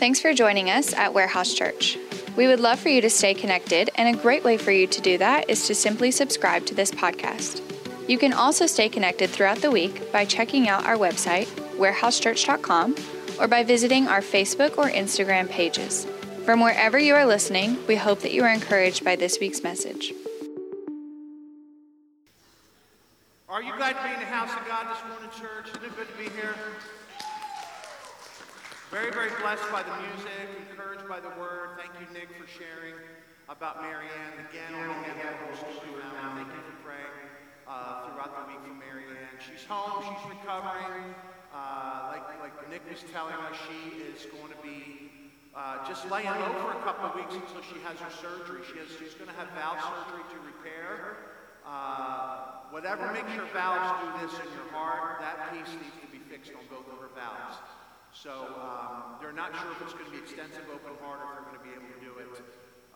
[0.00, 1.98] Thanks for joining us at Warehouse Church.
[2.34, 5.00] We would love for you to stay connected, and a great way for you to
[5.02, 7.60] do that is to simply subscribe to this podcast.
[8.08, 12.96] You can also stay connected throughout the week by checking out our website, warehousechurch.com,
[13.38, 16.06] or by visiting our Facebook or Instagram pages.
[16.46, 20.14] From wherever you are listening, we hope that you are encouraged by this week's message.
[23.50, 25.68] Are you glad to be in the house of God this morning, church?
[25.68, 26.54] Isn't it good to be here?
[28.90, 31.78] Very, very blessed by the music, encouraged by the word.
[31.78, 32.98] Thank you, Nick, for sharing
[33.46, 34.34] about Marianne.
[34.50, 37.22] Again, on behalf of the school now, thank you for praying
[37.70, 39.38] uh, throughout the week for Marianne.
[39.38, 41.06] She's home, she's recovering.
[41.54, 45.06] Uh, like, like Nick was telling us, she is going to be
[45.54, 48.66] uh, just laying low for a couple of weeks until she has her surgery.
[48.66, 51.30] She has, she's going to have valve surgery to repair.
[51.62, 56.18] Uh, whatever makes your valves do this in your heart, that piece needs to be
[56.26, 57.54] fixed on both of her valves.
[58.12, 61.54] So um, they're not sure if it's going to be extensive open heart or if
[61.54, 62.42] they're going to be able to do it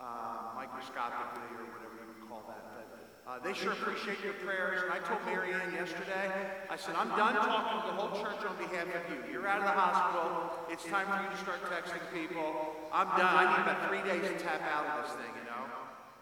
[0.01, 2.61] uh, microscopically or whatever you would call that.
[2.75, 2.85] But
[3.25, 4.83] uh, they sure appreciate your prayers.
[4.85, 6.29] And I told Marianne yesterday,
[6.69, 9.33] I said, I'm done talking to the whole church on behalf of you.
[9.33, 10.69] You're out of the hospital.
[10.69, 12.77] It's time for you to start texting people.
[12.93, 13.33] I'm done.
[13.33, 15.63] I need about three days to tap out of this thing, you know.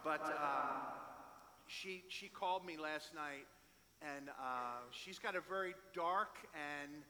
[0.05, 0.95] But um,
[1.67, 3.51] she, she called me last night,
[3.99, 7.03] and uh, she's got a very dark and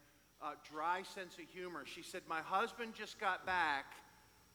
[0.43, 1.83] uh, dry sense of humor.
[1.85, 3.85] She said, My husband just got back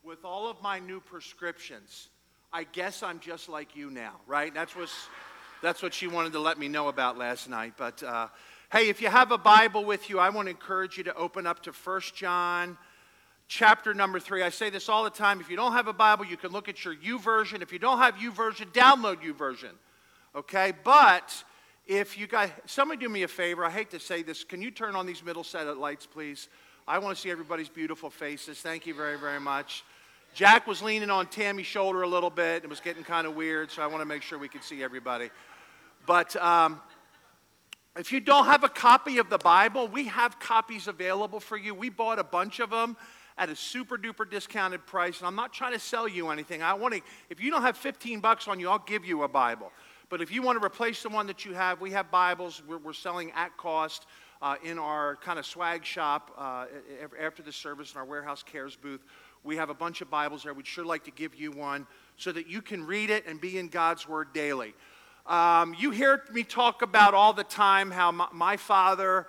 [0.05, 2.11] with all of my new prescriptions.
[2.53, 4.53] I guess I'm just like you now, right?
[4.53, 4.95] That's, what's,
[5.63, 7.75] that's what she wanted to let me know about last night.
[7.77, 8.29] But uh,
[8.71, 11.47] hey, if you have a Bible with you, I want to encourage you to open
[11.47, 12.77] up to 1 John
[13.47, 14.43] chapter number three.
[14.43, 15.41] I say this all the time.
[15.41, 17.63] If you don't have a Bible, you can look at your YouVersion.
[17.63, 19.73] If you don't have YouVersion, download YouVersion.
[20.35, 20.75] Okay?
[20.85, 21.45] But
[21.89, 23.65] if you guys, somebody do me a favor.
[23.65, 24.45] I hate to say this.
[24.45, 26.49] Can you turn on these middle set of lights, please?
[26.87, 28.61] I want to see everybody's beautiful faces.
[28.61, 29.85] Thank you very, very much.
[30.35, 32.63] Jack was leaning on Tammy's shoulder a little bit.
[32.63, 34.83] It was getting kind of weird, so I want to make sure we can see
[34.83, 35.31] everybody.
[36.07, 36.79] But um,
[37.97, 41.75] if you don't have a copy of the Bible, we have copies available for you.
[41.75, 42.99] We bought a bunch of them
[43.39, 45.21] at a super duper discounted price.
[45.21, 46.63] And I'm not trying to sell you anything.
[46.63, 47.01] I want to,
[47.31, 49.73] if you don't have 15 bucks on you, I'll give you a Bible.
[50.11, 52.63] But if you want to replace the one that you have, we have Bibles.
[52.67, 54.07] We're, we're selling at cost
[54.41, 56.65] uh, in our kind of swag shop uh,
[57.21, 59.03] after the service in our warehouse cares booth.
[59.45, 60.55] We have a bunch of Bibles there.
[60.55, 61.87] We'd sure like to give you one
[62.17, 64.73] so that you can read it and be in God's Word daily.
[65.27, 69.27] Um, you hear me talk about all the time how my, my father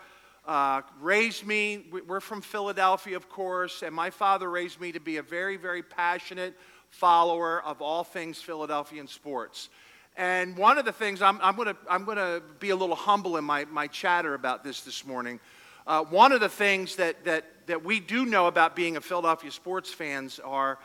[0.47, 1.87] uh, raised me.
[2.07, 5.83] We're from Philadelphia, of course, and my father raised me to be a very, very
[5.83, 6.55] passionate
[6.89, 9.67] follower of all things Philadelphian sports.
[10.19, 13.37] And one of the things, I'm, I'm going to I'm gonna be a little humble
[13.37, 15.39] in my, my chatter about this this morning.
[15.87, 19.49] Uh, one of the things that, that, that we do know about being a Philadelphia
[19.49, 20.77] sports fans are,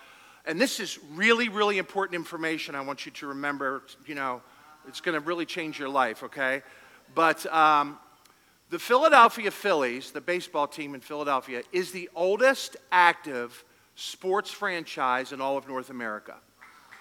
[0.47, 4.41] and this is really, really important information I want you to remember, you know,
[4.87, 6.63] it's going to really change your life, okay?
[7.13, 7.99] But um,
[8.71, 13.65] the Philadelphia Phillies, the baseball team in Philadelphia, is the oldest active
[13.97, 16.37] sports franchise in all of North America.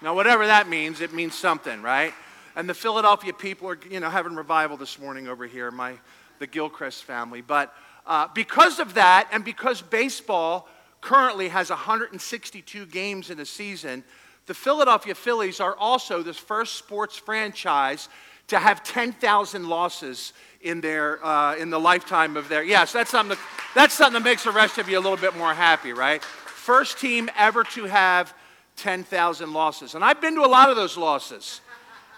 [0.04, 2.12] Now, whatever that means, it means something, right?
[2.56, 5.94] And the Philadelphia people are, you know, having revival this morning over here, my,
[6.38, 7.40] the Gilchrist family.
[7.40, 7.74] But
[8.06, 10.68] uh, because of that, and because baseball
[11.00, 14.04] currently has 162 games in a season,
[14.44, 18.10] the Philadelphia Phillies are also the first sports franchise
[18.48, 23.36] to have 10,000 losses in their uh, in the lifetime of their yes that's something
[23.36, 23.44] that,
[23.74, 26.98] that's something that makes the rest of you a little bit more happy right first
[26.98, 28.34] team ever to have
[28.76, 31.60] 10,000 losses and I've been to a lot of those losses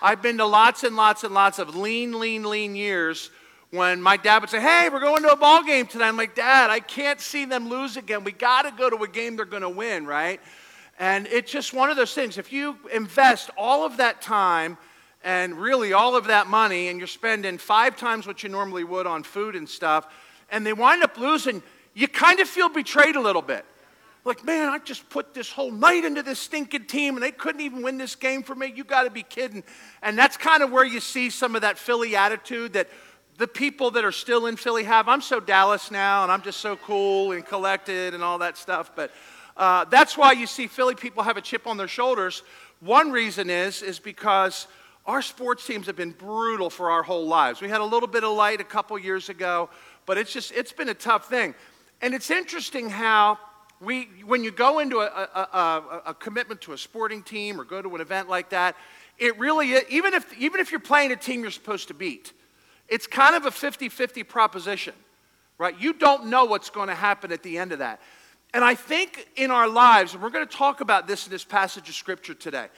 [0.02, 3.30] I've been to lots and lots and lots of lean, lean, lean years
[3.70, 6.08] when my dad would say, Hey, we're going to a ball game tonight.
[6.08, 8.22] I'm like, Dad, I can't see them lose again.
[8.22, 10.40] We got to go to a game they're going to win, right?
[10.98, 12.36] And it's just one of those things.
[12.36, 14.76] If you invest all of that time
[15.24, 19.06] and really all of that money and you're spending five times what you normally would
[19.06, 20.06] on food and stuff,
[20.50, 21.62] and they wind up losing,
[21.94, 23.64] you kind of feel betrayed a little bit.
[24.26, 27.60] Like, man, I just put this whole night into this stinking team and they couldn't
[27.60, 28.72] even win this game for me.
[28.74, 29.62] You got to be kidding.
[30.02, 32.88] And that's kind of where you see some of that Philly attitude that
[33.38, 35.08] the people that are still in Philly have.
[35.08, 38.90] I'm so Dallas now and I'm just so cool and collected and all that stuff.
[38.96, 39.12] But
[39.56, 42.42] uh, that's why you see Philly people have a chip on their shoulders.
[42.80, 44.66] One reason is, is because
[45.06, 47.60] our sports teams have been brutal for our whole lives.
[47.60, 49.70] We had a little bit of light a couple years ago,
[50.04, 51.54] but it's just, it's been a tough thing.
[52.02, 53.38] And it's interesting how
[53.80, 57.64] we, when you go into a, a, a, a, commitment to a sporting team or
[57.64, 58.74] go to an event like that,
[59.18, 62.32] it really, even if, even if you're playing a team you're supposed to beat,
[62.88, 64.94] it's kind of a 50 50 proposition,
[65.58, 65.78] right?
[65.78, 68.00] You don't know what's going to happen at the end of that.
[68.54, 71.44] And I think in our lives, and we're going to talk about this in this
[71.44, 72.68] passage of scripture today,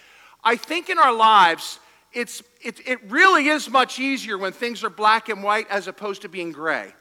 [0.43, 1.79] I think in our lives,
[2.13, 6.23] it's, it, it really is much easier when things are black and white as opposed
[6.23, 6.93] to being gray,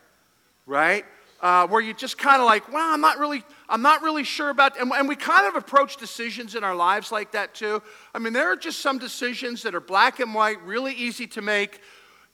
[0.66, 1.06] right?
[1.42, 4.50] Uh, where you just kind of like, well, I'm not really, I'm not really sure
[4.50, 7.82] about, and, and we kind of approach decisions in our lives like that too.
[8.14, 11.42] I mean, there are just some decisions that are black and white, really easy to
[11.42, 11.82] make.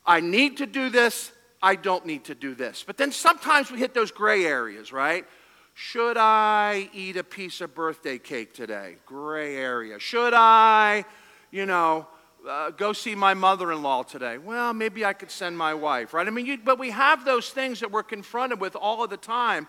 [0.06, 1.31] I need to do this.
[1.62, 2.83] I don't need to do this.
[2.85, 5.25] But then sometimes we hit those gray areas, right?
[5.74, 8.97] Should I eat a piece of birthday cake today?
[9.06, 9.97] Gray area.
[9.97, 11.06] Should I,
[11.51, 12.06] you know,
[12.47, 14.38] uh, go see my mother in law today.
[14.38, 16.27] Well, maybe I could send my wife, right?
[16.27, 19.18] I mean, you, but we have those things that we're confronted with all of the
[19.18, 19.68] time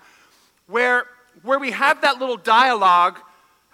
[0.67, 1.07] where,
[1.43, 3.19] where we have that little dialogue.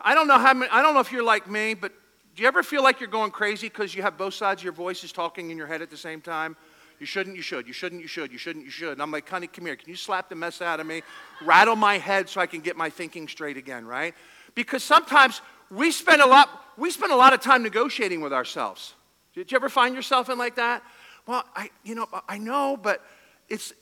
[0.00, 1.92] I don't know how many, I don't know if you're like me, but
[2.34, 4.72] do you ever feel like you're going crazy because you have both sides of your
[4.72, 6.56] voices talking in your head at the same time?
[6.98, 8.92] You shouldn't, you should, you shouldn't, you should, you shouldn't, you should.
[8.92, 9.74] And I'm like, honey, come here.
[9.74, 11.02] Can you slap the mess out of me?
[11.42, 14.14] Rattle my head so I can get my thinking straight again, right?
[14.54, 15.40] Because sometimes
[15.70, 18.94] we spend a lot, we spend a lot of time negotiating with ourselves.
[19.34, 20.82] Did you ever find yourself in like that?
[21.26, 23.02] Well, I, you know, I know, but
[23.48, 23.72] it's,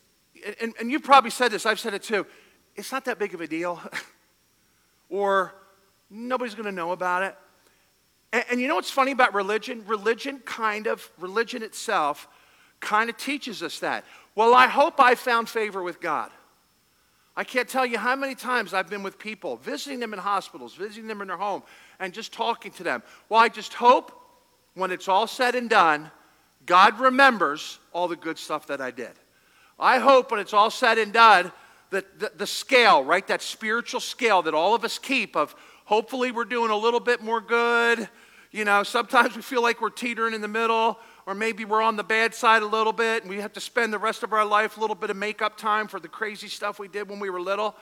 [0.60, 2.24] and, and you've probably said this, I've said it too.
[2.78, 3.82] It's not that big of a deal.
[5.10, 5.52] or
[6.08, 7.36] nobody's going to know about it.
[8.32, 9.82] And, and you know what's funny about religion?
[9.86, 12.28] Religion kind of, religion itself
[12.78, 14.04] kind of teaches us that.
[14.36, 16.30] Well, I hope I found favor with God.
[17.36, 20.74] I can't tell you how many times I've been with people, visiting them in hospitals,
[20.74, 21.64] visiting them in their home,
[21.98, 23.02] and just talking to them.
[23.28, 24.12] Well, I just hope
[24.74, 26.12] when it's all said and done,
[26.64, 29.12] God remembers all the good stuff that I did.
[29.80, 31.50] I hope when it's all said and done,
[31.90, 35.54] that the, the, scale, right, that spiritual scale that all of us keep of
[35.84, 38.08] hopefully we're doing a little bit more good.
[38.50, 41.96] You know, sometimes we feel like we're teetering in the middle, or maybe we're on
[41.96, 44.44] the bad side a little bit, and we have to spend the rest of our
[44.44, 47.30] life a little bit of makeup time for the crazy stuff we did when we
[47.30, 47.74] were little.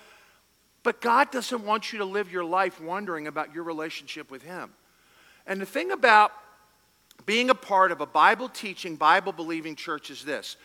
[0.83, 4.71] But God doesn't want you to live your life wondering about your relationship with Him.
[5.47, 6.33] And the thing about
[7.25, 10.57] being a part of a Bible teaching, Bible believing church is this.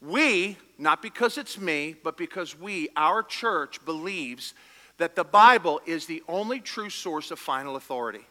[0.00, 4.54] We, not because it's me, but because we, our church, believes
[4.98, 8.24] that the Bible is the only true source of final authority.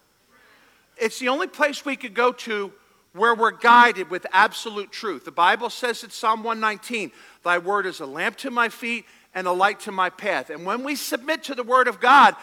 [0.98, 2.72] It's the only place we could go to
[3.14, 5.26] where we're guided with absolute truth.
[5.26, 7.12] The Bible says in Psalm 119,
[7.44, 10.50] Thy word is a lamp to my feet and a light to my path.
[10.50, 12.36] And when we submit to the word of God,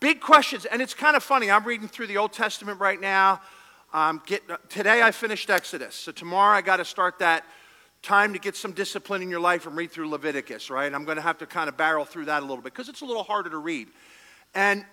[0.00, 1.50] big questions, and it's kind of funny.
[1.50, 3.40] I'm reading through the Old Testament right now.
[3.92, 7.44] Um, get, today I finished Exodus, so tomorrow I got to start that
[8.04, 10.92] time to get some discipline in your life and read through Leviticus, right?
[10.92, 13.00] I'm going to have to kind of barrel through that a little bit because it's
[13.00, 13.88] a little harder to read.
[14.54, 14.84] And,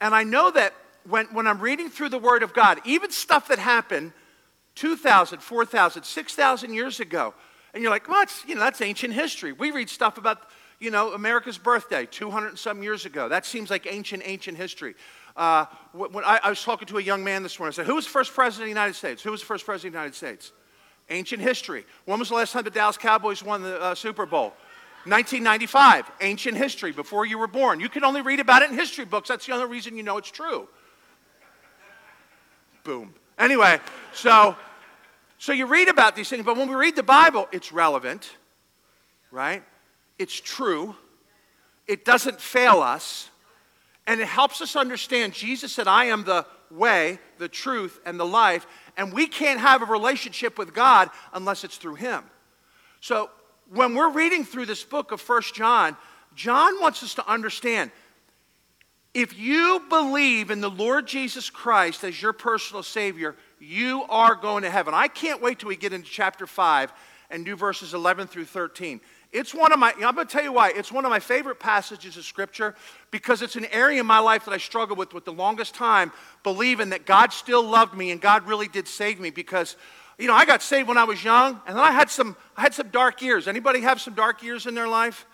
[0.00, 0.74] and I know that
[1.08, 4.12] when, when I'm reading through the Word of God, even stuff that happened
[4.74, 7.34] 2,000, 4,000, 6,000 years ago.
[7.72, 9.52] And you're like, well, that's, you know, that's ancient history.
[9.52, 10.38] We read stuff about,
[10.80, 13.28] you know, America's birthday 200 and some years ago.
[13.28, 14.94] That seems like ancient, ancient history.
[15.36, 17.94] Uh, when I, I, was talking to a young man this morning, I said, who
[17.94, 19.22] was the first president of the United States?
[19.22, 20.52] Who was the first president of the United States?
[21.08, 21.84] Ancient history.
[22.04, 24.54] When was the last time the Dallas Cowboys won the uh, Super Bowl?
[25.04, 26.10] 1995.
[26.20, 27.78] Ancient history, before you were born.
[27.78, 29.28] You can only read about it in history books.
[29.28, 30.68] That's the only reason you know it's true.
[32.82, 33.14] Boom.
[33.38, 33.78] Anyway,
[34.12, 34.56] so
[35.38, 38.30] so you read about these things, but when we read the Bible, it's relevant,
[39.30, 39.62] right?
[40.18, 40.96] It's true.
[41.86, 43.28] It doesn't fail us.
[44.06, 48.26] And it helps us understand Jesus said, I am the way, the truth, and the
[48.26, 48.66] life.
[48.96, 52.24] And we can't have a relationship with God unless it's through Him.
[53.00, 53.30] So
[53.72, 55.96] when we're reading through this book of First John,
[56.34, 57.90] John wants us to understand
[59.14, 64.62] if you believe in the Lord Jesus Christ as your personal Savior, you are going
[64.62, 64.92] to heaven.
[64.92, 66.92] I can't wait till we get into chapter 5
[67.30, 69.00] and do verses 11 through 13.
[69.32, 70.72] It's one of my, I'm going to tell you why.
[70.74, 72.74] It's one of my favorite passages of Scripture
[73.10, 76.12] because it's an area in my life that I struggled with with the longest time,
[76.42, 79.76] believing that God still loved me and God really did save me because,
[80.18, 82.62] you know, I got saved when I was young and then I had some, I
[82.62, 83.48] had some dark years.
[83.48, 85.26] Anybody have some dark years in their life?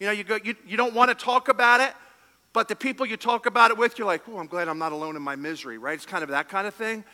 [0.00, 1.94] You know, you, go, you, you don't want to talk about it,
[2.52, 4.92] but the people you talk about it with, you're like, oh, I'm glad I'm not
[4.92, 5.94] alone in my misery, right?
[5.94, 7.04] It's kind of that kind of thing.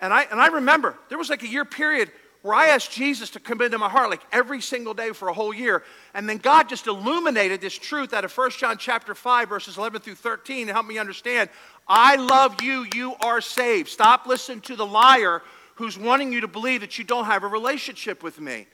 [0.00, 3.30] And I, and I remember there was like a year period where I asked Jesus
[3.30, 5.82] to come into my heart like every single day for a whole year.
[6.14, 10.02] And then God just illuminated this truth out of 1 John chapter 5, verses 11
[10.02, 11.50] through 13 to help me understand
[11.86, 13.88] I love you, you are saved.
[13.88, 15.42] Stop listening to the liar
[15.76, 18.66] who's wanting you to believe that you don't have a relationship with me.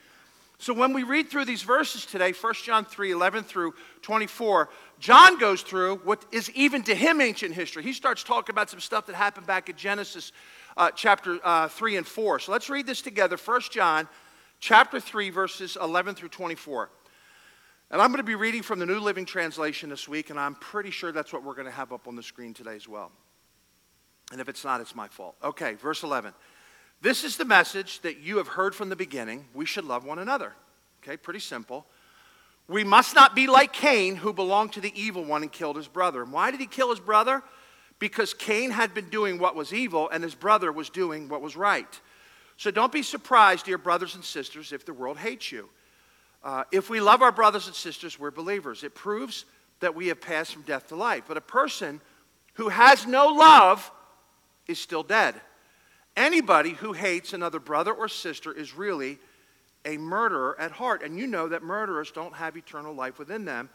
[0.59, 4.69] So when we read through these verses today, 1 John 3, 11 through 24,
[4.99, 7.83] John goes through what is even to him ancient history.
[7.83, 10.33] He starts talking about some stuff that happened back in Genesis
[10.77, 12.39] uh, chapter uh, 3 and 4.
[12.41, 13.37] So let's read this together.
[13.37, 14.09] 1 John
[14.61, 16.91] chapter 3, verses 11 through 24.
[17.91, 20.55] And I'm going to be reading from the New Living Translation this week, and I'm
[20.55, 23.13] pretty sure that's what we're going to have up on the screen today as well.
[24.33, 25.37] And if it's not, it's my fault.
[25.45, 26.33] Okay, verse 11.
[27.01, 29.45] This is the message that you have heard from the beginning.
[29.53, 30.55] We should love one another.
[31.03, 31.87] Okay, pretty simple.
[32.67, 35.87] We must not be like Cain, who belonged to the evil one and killed his
[35.87, 36.23] brother.
[36.23, 37.43] And why did he kill his brother?
[37.99, 41.57] Because Cain had been doing what was evil and his brother was doing what was
[41.57, 42.01] right.
[42.57, 45.69] So don't be surprised, dear brothers and sisters, if the world hates you.
[46.43, 48.85] Uh, if we love our brothers and sisters, we're believers.
[48.85, 49.45] It proves
[49.81, 51.25] that we have passed from death to life.
[51.27, 52.01] But a person
[52.55, 53.91] who has no love
[54.67, 55.35] is still dead.
[56.17, 59.19] Anybody who hates another brother or sister is really
[59.85, 61.03] a murderer at heart.
[61.03, 63.69] And you know that murderers don't have eternal life within them.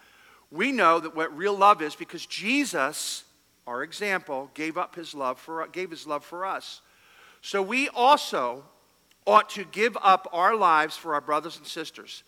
[0.52, 3.24] We know that what real love is because Jesus,
[3.70, 6.82] our example, gave up his love for gave his love for us.
[7.42, 8.66] So we also
[9.26, 12.24] ought to give up our lives for our brothers and sisters.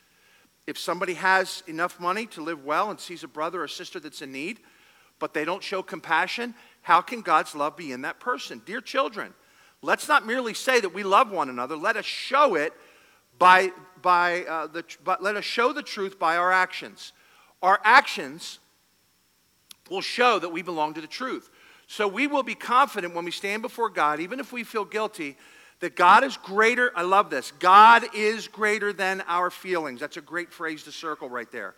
[0.67, 4.21] If somebody has enough money to live well and sees a brother or sister that's
[4.21, 4.59] in need,
[5.19, 8.61] but they don't show compassion, how can God's love be in that person?
[8.65, 9.33] Dear children,
[9.83, 11.75] Let's not merely say that we love one another.
[11.75, 12.73] Let us show it
[13.39, 13.71] by,
[14.01, 17.13] by uh, the, but let us show the truth by our actions.
[17.63, 18.59] Our actions
[19.91, 21.49] will show that we belong to the truth.
[21.87, 25.37] So we will be confident when we stand before God, even if we feel guilty,
[25.81, 26.91] that God is greater.
[26.95, 27.51] I love this.
[27.59, 29.99] God is greater than our feelings.
[29.99, 31.75] That's a great phrase to circle right there.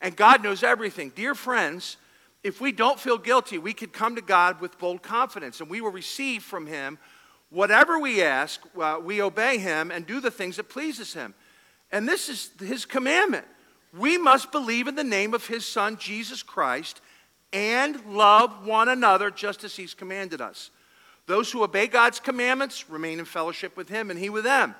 [0.00, 1.12] And God knows everything.
[1.14, 1.96] Dear friends,
[2.42, 5.80] if we don't feel guilty, we could come to God with bold confidence and we
[5.80, 6.98] will receive from Him
[7.54, 11.34] Whatever we ask, uh, we obey him and do the things that pleases him.
[11.92, 13.46] And this is his commandment.
[13.96, 17.00] We must believe in the name of his son, Jesus Christ,
[17.54, 20.70] and love one another just as he's commanded us.
[21.26, 24.74] Those who obey God's commandments remain in fellowship with him and he with them.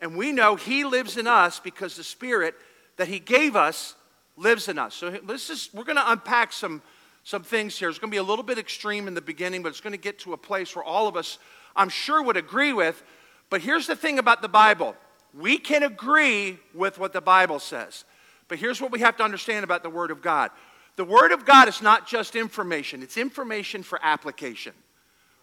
[0.00, 2.54] And we know he lives in us because the spirit
[2.96, 3.94] that he gave us
[4.36, 4.94] lives in us.
[4.94, 6.80] So this is, we're going to unpack some,
[7.24, 7.90] some things here.
[7.90, 9.98] It's going to be a little bit extreme in the beginning, but it's going to
[9.98, 11.38] get to a place where all of us
[11.76, 13.02] I'm sure would agree with.
[13.50, 14.94] But here's the thing about the Bible
[15.34, 18.04] we can agree with what the Bible says.
[18.48, 20.50] But here's what we have to understand about the Word of God
[21.00, 24.74] the Word of God is not just information, it's information for application.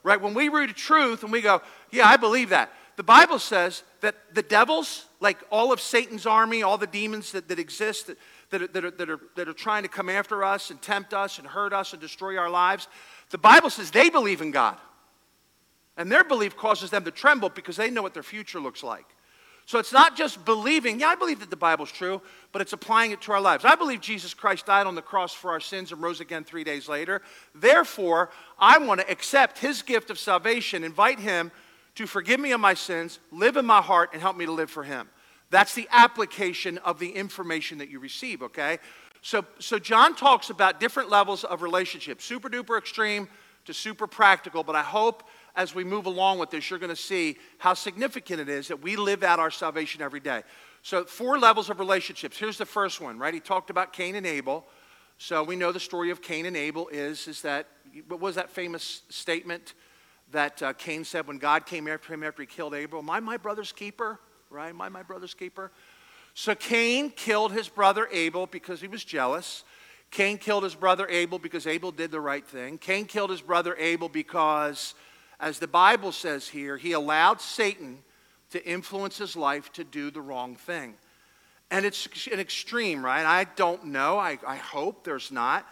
[0.04, 0.22] Right?
[0.22, 2.72] When we read a truth and we go, yeah, I believe that.
[2.96, 7.48] The Bible says that the devils, like all of Satan's army, all the demons that,
[7.48, 8.18] that exist, that,
[8.52, 11.12] that, are, that, are, that, are, that are trying to come after us and tempt
[11.12, 12.88] us and hurt us and destroy our lives,
[13.32, 14.78] the Bible says they believe in God.
[15.98, 19.08] And their belief causes them to tremble because they know what their future looks like.
[19.68, 22.22] So it's not just believing, yeah, I believe that the Bible's true,
[22.54, 23.66] but it's applying it to our lives.
[23.66, 26.64] I believe Jesus Christ died on the cross for our sins and rose again three
[26.64, 27.22] days later.
[27.54, 31.52] Therefore, I want to accept his gift of salvation, invite him
[31.96, 34.72] to forgive me of my sins, live in my heart, and help me to live
[34.72, 35.10] for him.
[35.50, 38.80] That's the application of the information that you receive, okay?
[39.22, 43.28] So, so John talks about different levels of relationship super duper extreme
[43.66, 45.24] to super practical, but I hope
[45.58, 48.82] as we move along with this, you're going to see how significant it is that
[48.82, 50.44] we live out our salvation every day.
[50.84, 52.38] So, four levels of relationships.
[52.38, 53.34] Here's the first one, right?
[53.34, 54.66] He talked about Cain and Abel.
[55.18, 57.68] So, we know the story of Cain and Abel is, is that,
[58.08, 59.74] what was that famous statement
[60.32, 63.00] that uh, Cain said when God came after him after he killed Abel?
[63.00, 64.20] Am I my brother's keeper?
[64.52, 64.70] Right?
[64.70, 65.72] Am I my brother's keeper?
[66.36, 69.64] So, Cain killed his brother Abel because he was jealous.
[70.12, 72.78] Cain killed his brother Abel because Abel did the right thing.
[72.78, 74.94] Cain killed his brother Abel because
[75.40, 78.00] as the Bible says here, he allowed Satan
[78.52, 80.96] to influence his life to do the wrong thing.
[81.70, 83.26] And it's an extreme, right?
[83.26, 84.18] I don't know.
[84.18, 85.68] I, I hope there's not.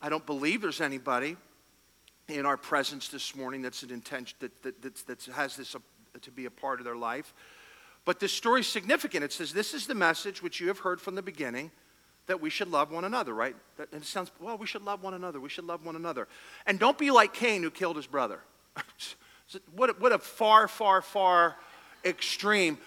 [0.00, 1.36] I don't believe there's anybody
[2.28, 6.18] in our presence this morning that's an intention that, that, that, that has this a,
[6.18, 7.32] to be a part of their life.
[8.04, 9.24] But this story is significant.
[9.24, 11.70] It says, This is the message which you have heard from the beginning
[12.26, 13.56] that we should love one another, right?
[13.78, 15.40] That, and it sounds, well, we should love one another.
[15.40, 16.28] We should love one another.
[16.66, 18.40] And don't be like Cain who killed his brother.
[19.74, 21.56] what, a, what a far, far, far
[22.04, 22.78] extreme.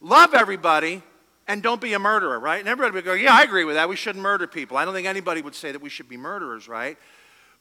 [0.00, 1.02] Love everybody
[1.46, 2.58] and don't be a murderer, right?
[2.58, 3.88] And everybody would go, yeah, I agree with that.
[3.88, 4.76] We shouldn't murder people.
[4.76, 6.96] I don't think anybody would say that we should be murderers, right?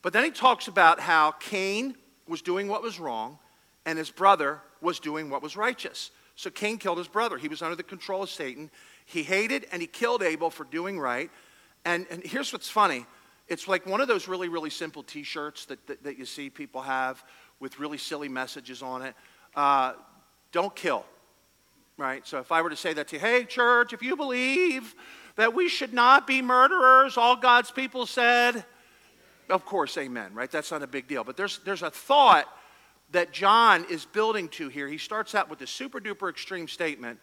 [0.02, 1.96] But then he talks about how Cain
[2.28, 3.40] was doing what was wrong
[3.86, 6.12] and his brother was doing what was righteous.
[6.36, 7.38] So Cain killed his brother.
[7.38, 8.72] He was under the control of Satan.
[9.06, 11.30] He hated and he killed Abel for doing right.
[11.86, 13.06] And, and here's what's funny
[13.50, 16.50] it's like one of those really, really simple t shirts that, that, that you see
[16.50, 17.24] people have
[17.64, 19.16] with really silly messages on it.
[19.56, 19.94] Uh,
[20.52, 21.06] don't kill,
[21.98, 22.28] right?
[22.28, 24.94] So if I were to say that to you, hey, church, if you believe
[25.38, 28.66] that we should not be murderers, all God's people said,
[29.50, 30.52] of course, amen, right?
[30.52, 31.24] That's not a big deal.
[31.24, 32.50] But there's, there's a thought
[33.12, 34.90] that John is building to here.
[34.90, 37.20] He starts out with this super duper extreme statement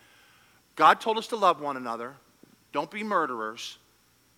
[0.74, 2.14] God told us to love one another,
[2.72, 3.76] don't be murderers.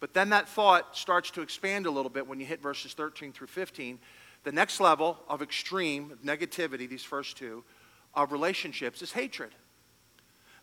[0.00, 3.32] But then that thought starts to expand a little bit when you hit verses 13
[3.32, 4.00] through 15.
[4.44, 7.64] The next level of extreme negativity, these first two,
[8.14, 9.50] of relationships is hatred.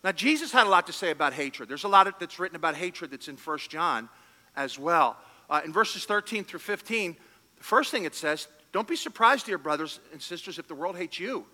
[0.02, 1.68] Now, Jesus had a lot to say about hatred.
[1.68, 4.08] There's a lot that's written about hatred that's in 1 John
[4.56, 5.16] as well.
[5.48, 7.16] Uh, in verses 13 through 15,
[7.58, 10.96] the first thing it says, don't be surprised, dear brothers and sisters, if the world
[10.96, 11.44] hates you.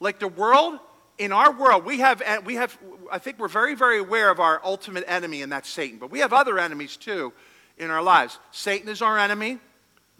[0.00, 0.78] Like the world,
[1.18, 2.76] in our world, we have, we have,
[3.10, 5.98] I think we're very, very aware of our ultimate enemy, and that's Satan.
[5.98, 7.32] But we have other enemies too
[7.76, 8.38] in our lives.
[8.52, 9.58] Satan is our enemy.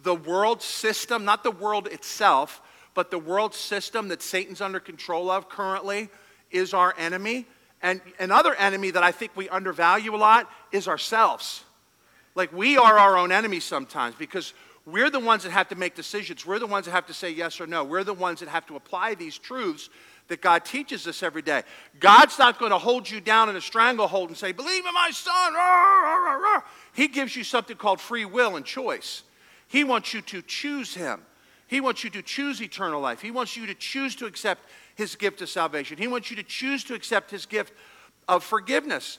[0.03, 2.63] The world system, not the world itself,
[2.95, 6.09] but the world system that Satan's under control of currently
[6.51, 7.47] is our enemy.
[7.83, 11.65] And another enemy that I think we undervalue a lot is ourselves.
[12.35, 14.53] Like we are our own enemy sometimes because
[14.87, 16.47] we're the ones that have to make decisions.
[16.47, 17.85] We're the ones that have to say yes or no.
[17.85, 19.91] We're the ones that have to apply these truths
[20.29, 21.63] that God teaches us every day.
[22.01, 25.11] God's not going to hold you down in a stranglehold and say, Believe in my
[25.11, 26.63] son.
[26.95, 29.23] He gives you something called free will and choice.
[29.69, 31.23] He wants you to choose Him.
[31.67, 33.21] He wants you to choose eternal life.
[33.21, 34.63] He wants you to choose to accept
[34.97, 35.99] His gift of salvation.
[35.99, 37.73] He wants you to choose to accept His gift
[38.27, 39.19] of forgiveness.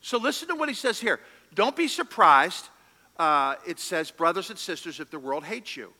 [0.00, 1.20] So listen to what He says here.
[1.54, 2.68] Don't be surprised
[3.18, 5.92] uh, it says, brothers and sisters, if the world hates you.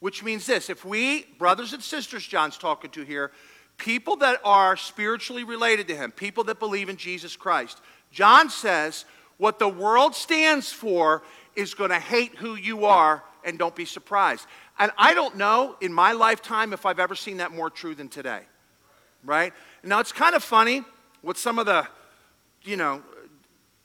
[0.00, 3.32] Which means this if we, brothers and sisters, John's talking to here,
[3.78, 9.04] people that are spiritually related to him, people that believe in Jesus Christ, John says,
[9.38, 11.22] what the world stands for
[11.54, 14.46] is going to hate who you are, and don't be surprised.
[14.78, 18.08] And I don't know in my lifetime if I've ever seen that more true than
[18.08, 18.40] today.
[19.24, 19.54] Right?
[19.82, 20.82] Now, it's kind of funny
[21.22, 21.86] what some of the,
[22.62, 23.02] you know,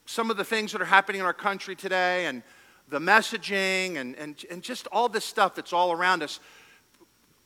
[0.06, 2.44] some of the things that are happening in our country today and
[2.89, 6.39] the messaging and, and, and just all this stuff that's all around us.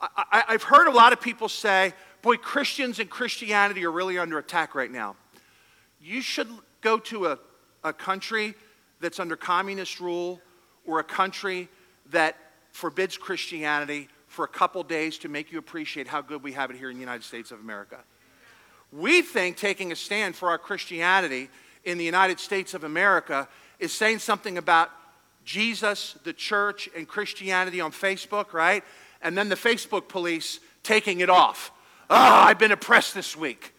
[0.01, 4.39] I, have heard a lot of people say, boy, Christians and Christianity are really under
[4.39, 5.15] attack right now.
[6.01, 6.47] You should
[6.81, 7.39] go to a,
[7.83, 8.55] a country
[8.99, 10.41] that's under communist rule
[10.85, 11.69] or a country
[12.11, 12.35] that
[12.71, 16.77] forbids Christianity for a couple days to make you appreciate how good we have it
[16.77, 17.99] here in the United States of America.
[18.91, 21.49] We think taking a stand for our Christianity
[21.83, 23.47] in the United States of America
[23.79, 24.91] is saying something about
[25.43, 28.83] Jesus, the church, and Christianity on Facebook, right?
[29.21, 31.71] And then the Facebook police taking it off.
[32.09, 33.73] Oh, I've been oppressed this week.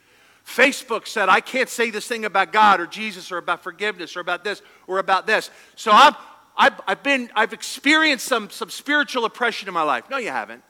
[0.46, 4.20] Facebook said, I can't say this thing about God or Jesus or about forgiveness or
[4.20, 5.50] about this or about this.
[5.74, 6.14] So I've,
[6.56, 10.08] I've, I've, been, I've experienced some, some spiritual oppression in my life.
[10.10, 10.62] No, you haven't.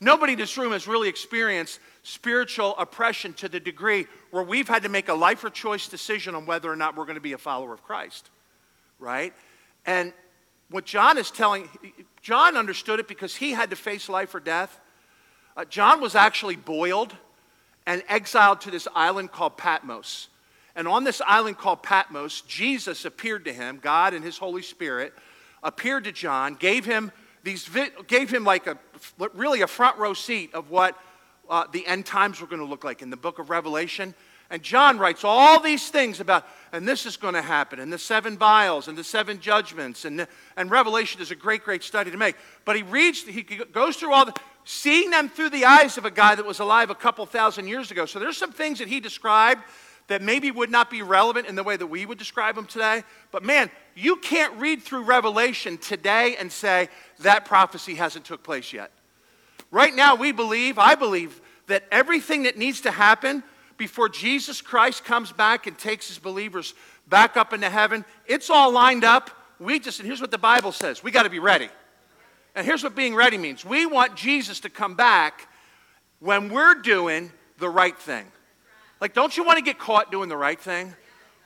[0.00, 4.84] Nobody in this room has really experienced spiritual oppression to the degree where we've had
[4.84, 7.32] to make a life or choice decision on whether or not we're going to be
[7.32, 8.30] a follower of Christ,
[9.00, 9.32] right?
[9.86, 10.12] And
[10.70, 11.68] what John is telling,
[12.22, 14.78] John understood it because he had to face life or death.
[15.56, 17.16] Uh, John was actually boiled
[17.86, 20.28] and exiled to this island called Patmos.
[20.78, 25.12] And on this island called Patmos, Jesus appeared to him, God and his Holy Spirit
[25.60, 27.10] appeared to John, gave him
[27.42, 27.68] these
[28.06, 28.78] gave him like a
[29.34, 30.96] really a front row seat of what
[31.50, 34.14] uh, the end times were going to look like in the book of Revelation.
[34.50, 37.98] And John writes all these things about, and this is going to happen, and the
[37.98, 42.16] seven vials, and the seven judgments, and, and Revelation is a great, great study to
[42.16, 42.36] make.
[42.64, 46.10] But he reads, he goes through all the, seeing them through the eyes of a
[46.10, 48.06] guy that was alive a couple thousand years ago.
[48.06, 49.62] So there's some things that he described
[50.08, 53.04] that maybe would not be relevant in the way that we would describe them today.
[53.30, 56.88] But man, you can't read through Revelation today and say
[57.20, 58.90] that prophecy hasn't took place yet.
[59.70, 63.42] Right now, we believe, I believe, that everything that needs to happen
[63.76, 66.74] before Jesus Christ comes back and takes his believers
[67.06, 69.30] back up into heaven, it's all lined up.
[69.60, 71.68] We just, and here's what the Bible says we got to be ready.
[72.54, 75.48] And here's what being ready means we want Jesus to come back
[76.18, 78.26] when we're doing the right thing.
[79.00, 80.94] Like, don't you want to get caught doing the right thing?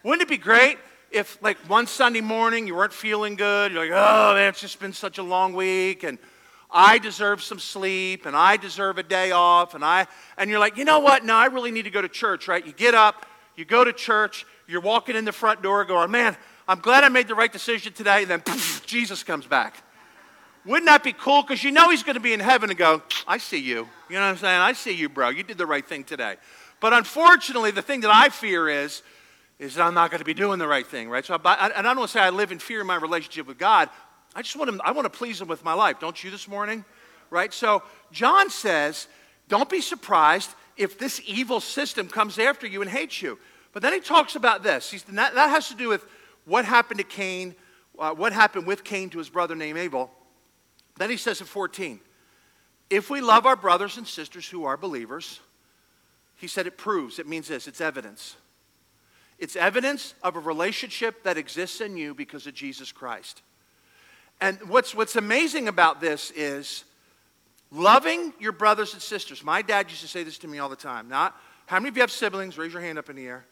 [0.02, 0.78] Wouldn't it be great
[1.10, 3.72] if, like, one Sunday morning you weren't feeling good?
[3.72, 6.02] You're like, oh, man, it's just been such a long week.
[6.02, 6.18] And
[6.72, 10.06] I deserve some sleep and I deserve a day off and I
[10.38, 11.22] and you're like, "You know what?
[11.22, 12.64] No, I really need to go to church." Right?
[12.64, 16.34] You get up, you go to church, you're walking in the front door going, "Man,
[16.66, 19.82] I'm glad I made the right decision today." And then poof, Jesus comes back.
[20.64, 21.42] Wouldn't that be cool?
[21.42, 23.88] Because you know he's going to be in heaven and go, I see you.
[24.08, 24.60] You know what I'm saying?
[24.60, 25.30] I see you, bro.
[25.30, 26.36] You did the right thing today.
[26.82, 29.02] But unfortunately, the thing that I fear is,
[29.60, 31.24] is that I'm not going to be doing the right thing, right?
[31.24, 33.46] So, I, and I don't want to say I live in fear in my relationship
[33.46, 33.88] with God.
[34.34, 36.00] I just want to, I want to please him with my life.
[36.00, 36.84] Don't you this morning?
[37.30, 37.54] Right?
[37.54, 39.06] So John says,
[39.46, 43.38] don't be surprised if this evil system comes after you and hates you.
[43.72, 44.90] But then he talks about this.
[44.90, 46.04] He's, that, that has to do with
[46.46, 47.54] what happened to Cain,
[47.96, 50.10] uh, what happened with Cain to his brother named Abel.
[50.98, 52.00] Then he says in 14,
[52.90, 55.38] if we love our brothers and sisters who are believers,
[56.42, 58.34] he said it proves, it means this, it's evidence.
[59.38, 63.42] It's evidence of a relationship that exists in you because of Jesus Christ.
[64.40, 66.82] And what's, what's amazing about this is
[67.70, 69.44] loving your brothers and sisters.
[69.44, 71.08] My dad used to say this to me all the time.
[71.08, 72.58] Not, how many of you have siblings?
[72.58, 73.46] Raise your hand up in the air.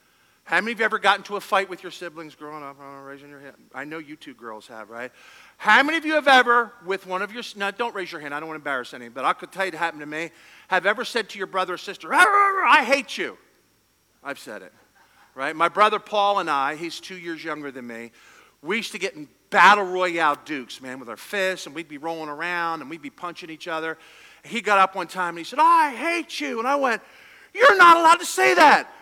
[0.50, 2.76] How many of you ever got into a fight with your siblings growing up?
[2.82, 3.54] Oh, raising your hand.
[3.72, 5.12] I know you two girls have, right?
[5.58, 8.34] How many of you have ever, with one of your, now don't raise your hand,
[8.34, 10.32] I don't want to embarrass any, but I could tell you it happened to me,
[10.66, 13.38] have ever said to your brother or sister, I hate you?
[14.24, 14.72] I've said it,
[15.36, 15.54] right?
[15.54, 18.10] My brother Paul and I, he's two years younger than me,
[18.60, 21.98] we used to get in battle royale dukes, man, with our fists, and we'd be
[21.98, 23.98] rolling around and we'd be punching each other.
[24.44, 26.58] He got up one time and he said, I hate you.
[26.58, 27.02] And I went,
[27.54, 28.92] You're not allowed to say that.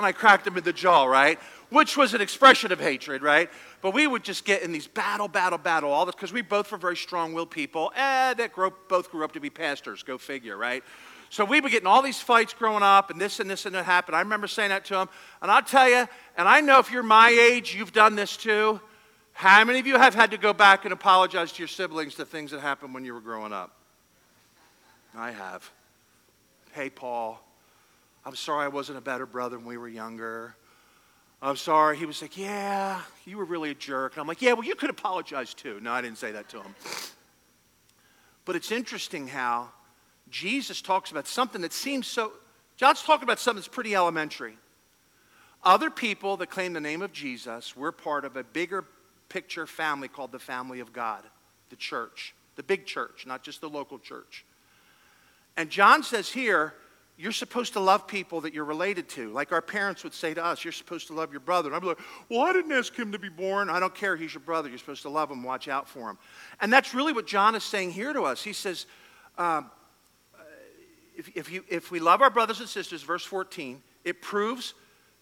[0.00, 1.38] And I cracked him in the jaw, right?
[1.68, 3.50] Which was an expression of hatred, right?
[3.82, 6.72] But we would just get in these battle, battle, battle, all this, because we both
[6.72, 10.16] were very strong willed people eh, that grew, both grew up to be pastors, go
[10.16, 10.82] figure, right?
[11.28, 13.84] So we were getting all these fights growing up, and this and this and that
[13.84, 14.16] happened.
[14.16, 15.08] I remember saying that to him.
[15.42, 16.08] And I'll tell you,
[16.38, 18.80] and I know if you're my age, you've done this too.
[19.34, 22.24] How many of you have had to go back and apologize to your siblings to
[22.24, 23.76] things that happened when you were growing up?
[25.14, 25.70] I have.
[26.72, 27.38] Hey, Paul,
[28.24, 30.54] I'm sorry I wasn't a better brother when we were younger.
[31.42, 31.96] I'm sorry.
[31.96, 34.14] He was like, Yeah, you were really a jerk.
[34.14, 35.80] And I'm like, Yeah, well, you could apologize too.
[35.80, 36.74] No, I didn't say that to him.
[38.44, 39.70] But it's interesting how
[40.30, 42.32] Jesus talks about something that seems so,
[42.76, 44.56] John's talking about something that's pretty elementary.
[45.62, 48.84] Other people that claim the name of Jesus we're part of a bigger
[49.28, 51.22] picture family called the family of God,
[51.70, 54.44] the church, the big church, not just the local church.
[55.56, 56.74] And John says here,
[57.20, 59.30] you're supposed to love people that you're related to.
[59.30, 61.70] Like our parents would say to us, you're supposed to love your brother.
[61.70, 61.98] And be like,
[62.30, 63.68] well, I didn't ask him to be born.
[63.68, 64.16] I don't care.
[64.16, 64.70] He's your brother.
[64.70, 66.16] You're supposed to love him, watch out for him.
[66.62, 68.42] And that's really what John is saying here to us.
[68.42, 68.86] He says,
[69.36, 69.70] um,
[71.14, 74.72] if, if, you, if we love our brothers and sisters, verse 14, it proves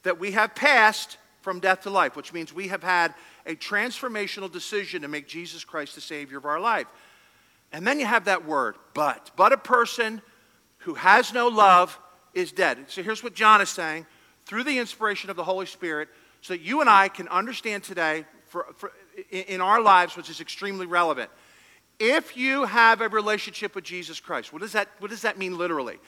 [0.05, 3.13] that we have passed from death to life, which means we have had
[3.45, 6.87] a transformational decision to make Jesus Christ the Savior of our life.
[7.73, 9.33] And then you have that word, but.
[9.35, 10.23] But a person
[10.79, 11.99] who has no love
[12.35, 12.79] is dead.
[12.89, 14.07] So here's what John is saying
[14.47, 16.09] through the inspiration of the Holy Spirit,
[16.41, 18.93] so that you and I can understand today for, for,
[19.31, 21.31] in our lives, which is extremely relevant.
[21.99, 25.59] If you have a relationship with Jesus Christ, what does that, what does that mean
[25.59, 25.99] literally?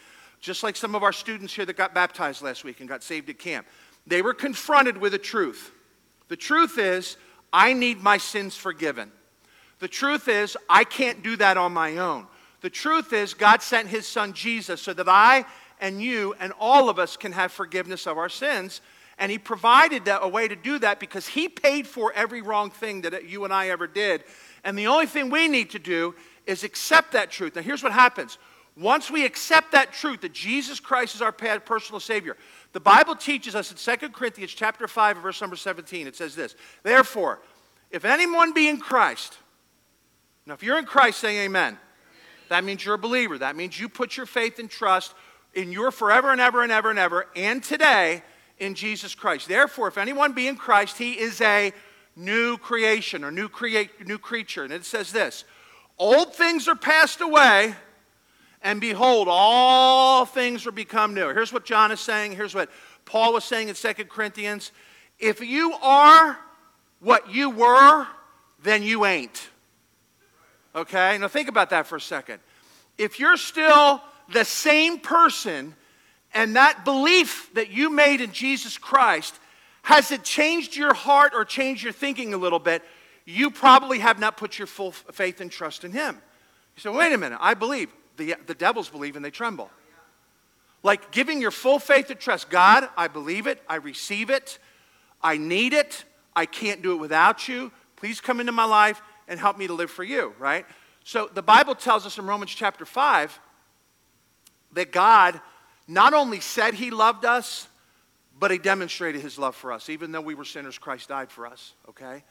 [0.40, 3.28] Just like some of our students here that got baptized last week and got saved
[3.28, 3.66] at camp,
[4.06, 5.72] they were confronted with a truth.
[6.28, 7.16] The truth is,
[7.52, 9.10] I need my sins forgiven.
[9.80, 12.26] The truth is, I can't do that on my own.
[12.60, 15.46] The truth is, God sent his son Jesus so that I
[15.80, 18.80] and you and all of us can have forgiveness of our sins.
[19.18, 22.70] And he provided that, a way to do that because he paid for every wrong
[22.70, 24.24] thing that you and I ever did.
[24.64, 26.14] And the only thing we need to do
[26.46, 27.54] is accept that truth.
[27.54, 28.38] Now, here's what happens.
[28.76, 32.36] Once we accept that truth that Jesus Christ is our personal Savior,
[32.72, 36.54] the Bible teaches us in 2 Corinthians chapter 5, verse number 17, it says this
[36.82, 37.40] Therefore,
[37.90, 39.36] if anyone be in Christ,
[40.46, 41.78] now if you're in Christ, say amen.
[42.50, 43.38] That means you're a believer.
[43.38, 45.14] That means you put your faith and trust
[45.54, 48.22] in your forever and ever and ever and ever and today
[48.58, 49.46] in Jesus Christ.
[49.46, 51.72] Therefore, if anyone be in Christ, he is a
[52.16, 54.64] new creation or new, create, new creature.
[54.64, 55.44] And it says this
[55.96, 57.72] Old things are passed away,
[58.62, 61.28] and behold, all things are become new.
[61.28, 62.32] Here's what John is saying.
[62.32, 62.68] Here's what
[63.04, 64.72] Paul was saying in 2 Corinthians.
[65.20, 66.36] If you are
[66.98, 68.08] what you were,
[68.60, 69.50] then you ain't.
[70.74, 71.18] Okay?
[71.18, 72.40] Now think about that for a second.
[72.98, 74.02] If you're still
[74.32, 75.74] the same person
[76.32, 79.38] and that belief that you made in Jesus Christ,
[79.82, 82.82] has it changed your heart or changed your thinking a little bit?
[83.24, 86.16] You probably have not put your full faith and trust in Him.
[86.76, 87.90] You say, wait a minute, I believe.
[88.16, 89.70] The, the devils believe and they tremble.
[90.82, 92.50] Like giving your full faith and trust.
[92.50, 93.62] God, I believe it.
[93.68, 94.58] I receive it.
[95.22, 96.04] I need it.
[96.34, 97.72] I can't do it without you.
[97.96, 100.66] Please come into my life and help me to live for you, right?
[101.04, 103.40] So the Bible tells us in Romans chapter 5
[104.72, 105.40] that God
[105.88, 107.68] not only said he loved us,
[108.38, 109.88] but he demonstrated his love for us.
[109.88, 112.24] Even though we were sinners, Christ died for us, okay?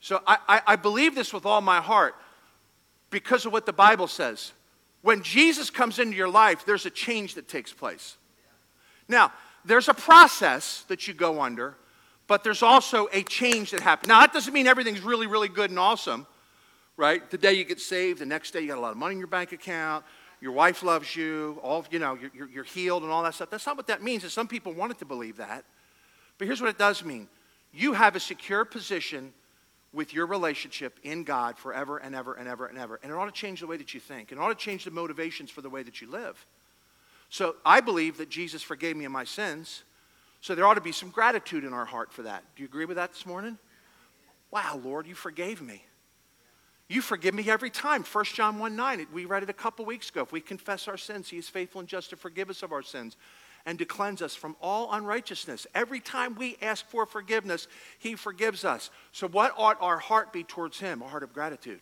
[0.00, 2.16] So I, I, I believe this with all my heart
[3.10, 4.52] because of what the Bible says.
[5.02, 8.16] When Jesus comes into your life, there's a change that takes place.
[9.08, 9.32] Now,
[9.64, 11.76] there's a process that you go under
[12.26, 14.08] but there's also a change that happens.
[14.08, 16.26] Now, that doesn't mean everything's really, really good and awesome,
[16.96, 17.28] right?
[17.30, 19.18] The day you get saved, the next day you got a lot of money in
[19.18, 20.04] your bank account,
[20.40, 23.50] your wife loves you, all, you know, you're, you're healed and all that stuff.
[23.50, 24.24] That's not what that means.
[24.24, 25.64] And some people wanted to believe that.
[26.38, 27.28] But here's what it does mean
[27.72, 29.32] you have a secure position
[29.92, 32.98] with your relationship in God forever and ever and ever and ever.
[33.02, 34.90] And it ought to change the way that you think, it ought to change the
[34.90, 36.44] motivations for the way that you live.
[37.30, 39.82] So I believe that Jesus forgave me of my sins
[40.44, 42.44] So there ought to be some gratitude in our heart for that.
[42.54, 43.56] Do you agree with that this morning?
[44.50, 45.82] Wow, Lord, you forgave me.
[46.86, 48.04] You forgive me every time.
[48.04, 50.20] 1 John 1 9, we read it a couple weeks ago.
[50.20, 52.82] If we confess our sins, He is faithful and just to forgive us of our
[52.82, 53.16] sins
[53.64, 55.66] and to cleanse us from all unrighteousness.
[55.74, 57.66] Every time we ask for forgiveness,
[57.98, 58.90] He forgives us.
[59.12, 61.00] So, what ought our heart be towards Him?
[61.00, 61.80] A heart of gratitude,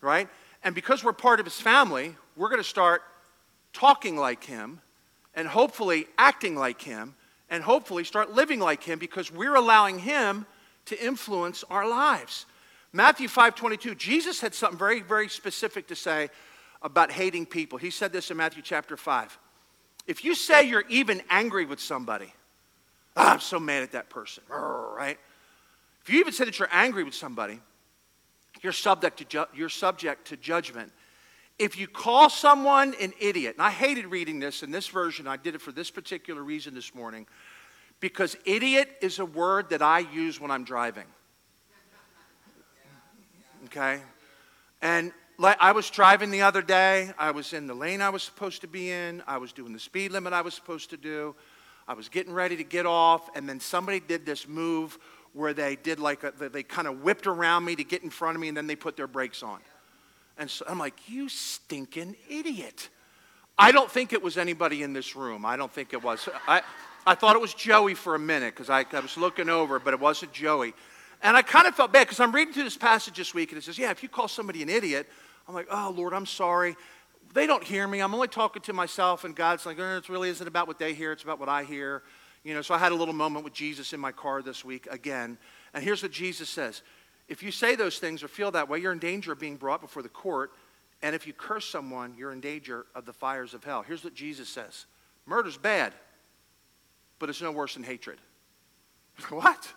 [0.00, 0.28] right?
[0.64, 3.02] And because we're part of His family, we're going to start
[3.72, 4.80] talking like Him
[5.36, 7.14] and hopefully acting like Him
[7.50, 10.46] and hopefully start living like Him because we're allowing Him
[10.86, 12.46] to influence our lives.
[12.92, 16.30] Matthew 5:22, Jesus had something very, very specific to say
[16.82, 17.78] about hating people.
[17.78, 19.38] He said this in Matthew chapter 5.
[20.06, 22.32] If you say you're even angry with somebody,
[23.16, 25.18] oh, I'm so mad at that person, right?
[26.02, 27.60] If you even say that you're angry with somebody,
[28.62, 30.92] you're subject to, ju- you're subject to judgment.
[31.60, 35.36] If you call someone an idiot, and I hated reading this in this version, I
[35.36, 37.26] did it for this particular reason this morning,
[38.00, 41.04] because idiot is a word that I use when I'm driving.
[43.66, 44.00] Okay?
[44.80, 47.10] And I was driving the other day.
[47.18, 49.22] I was in the lane I was supposed to be in.
[49.26, 51.36] I was doing the speed limit I was supposed to do.
[51.86, 54.98] I was getting ready to get off, and then somebody did this move
[55.34, 58.34] where they did like a, they kind of whipped around me to get in front
[58.34, 59.60] of me, and then they put their brakes on.
[60.40, 62.88] And so I'm like, you stinking idiot.
[63.58, 65.44] I don't think it was anybody in this room.
[65.44, 66.30] I don't think it was.
[66.48, 66.62] I,
[67.06, 69.92] I thought it was Joey for a minute because I, I was looking over, but
[69.92, 70.72] it wasn't Joey.
[71.22, 73.58] And I kind of felt bad because I'm reading through this passage this week, and
[73.58, 75.06] it says, yeah, if you call somebody an idiot,
[75.46, 76.74] I'm like, oh, Lord, I'm sorry.
[77.34, 78.00] They don't hear me.
[78.00, 80.94] I'm only talking to myself, and God's like, oh, it really isn't about what they
[80.94, 82.02] hear, it's about what I hear.
[82.44, 84.88] You know, so I had a little moment with Jesus in my car this week
[84.90, 85.36] again.
[85.74, 86.80] And here's what Jesus says
[87.30, 89.80] If you say those things or feel that way, you're in danger of being brought
[89.80, 90.50] before the court.
[91.00, 93.82] And if you curse someone, you're in danger of the fires of hell.
[93.82, 94.84] Here's what Jesus says
[95.24, 95.94] Murder's bad,
[97.20, 98.18] but it's no worse than hatred.
[99.30, 99.72] what?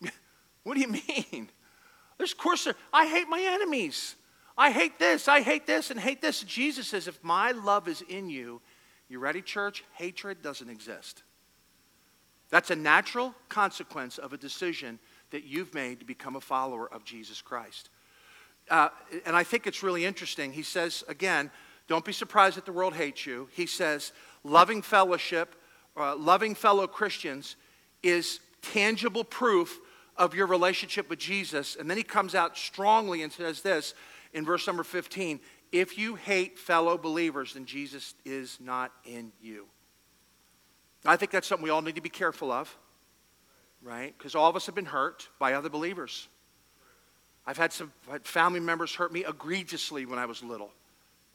[0.64, 1.48] What do you mean?
[2.18, 4.16] There's course I hate my enemies.
[4.58, 6.42] I hate this, I hate this, and hate this.
[6.42, 8.60] Jesus says, if my love is in you,
[9.08, 9.82] you ready, church?
[9.94, 11.22] Hatred doesn't exist.
[12.50, 14.98] That's a natural consequence of a decision
[15.30, 17.90] that you've made to become a follower of Jesus Christ.
[18.70, 18.88] Uh,
[19.24, 20.52] and I think it's really interesting.
[20.52, 21.50] He says, again,
[21.86, 23.48] don't be surprised that the world hates you.
[23.52, 24.12] He says,
[24.44, 25.54] loving fellowship,
[25.96, 27.56] uh, loving fellow Christians
[28.02, 29.80] is tangible proof
[30.16, 31.76] of your relationship with Jesus.
[31.76, 33.94] And then he comes out strongly and says this
[34.32, 35.40] in verse number 15
[35.72, 39.66] If you hate fellow believers, then Jesus is not in you.
[41.04, 42.76] I think that's something we all need to be careful of,
[43.82, 44.14] right?
[44.16, 46.28] Because all of us have been hurt by other believers.
[47.46, 47.92] I've had some
[48.24, 50.70] family members hurt me egregiously when I was little.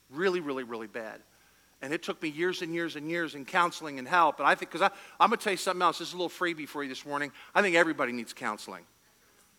[0.10, 1.22] Really, really, really bad.
[1.82, 4.40] And it took me years and years and years in counseling and help.
[4.40, 6.00] And I think, because I'm going to tell you something else.
[6.00, 7.32] This is a little freebie for you this morning.
[7.54, 8.86] I think everybody needs counseling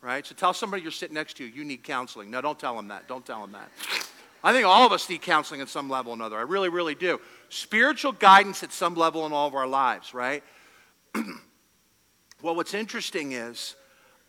[0.05, 0.27] right?
[0.27, 2.31] So tell somebody you're sitting next to, you you need counseling.
[2.31, 3.09] No, don't tell them that.
[3.09, 3.71] Don't tell them that.
[4.45, 6.37] I think all of us need counseling at some level or another.
[6.37, 7.19] I really, really do.
[7.49, 10.45] Spiritual guidance at some level in all of our lives, right?
[12.45, 13.75] well, what's interesting is,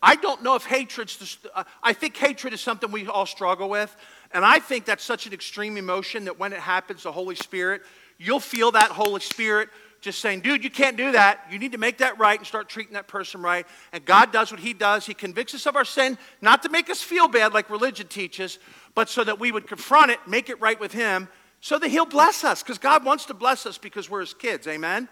[0.02, 3.94] I don't know if hatred's, uh, I think hatred is something we all struggle with.
[4.32, 7.82] And I think that's such an extreme emotion that when it happens, the Holy Spirit,
[8.18, 9.68] you'll feel that Holy Spirit
[10.00, 11.46] just saying, dude, you can't do that.
[11.52, 13.68] You need to make that right and start treating that person right.
[13.92, 15.06] And God does what He does.
[15.06, 18.60] He convicts us of our sin, not to make us feel bad like religion teaches,
[18.94, 21.28] but so that we would confront it, make it right with Him,
[21.60, 22.64] so that He'll bless us.
[22.64, 24.68] Because God wants to bless us because we're His kids.
[24.68, 25.10] Amen?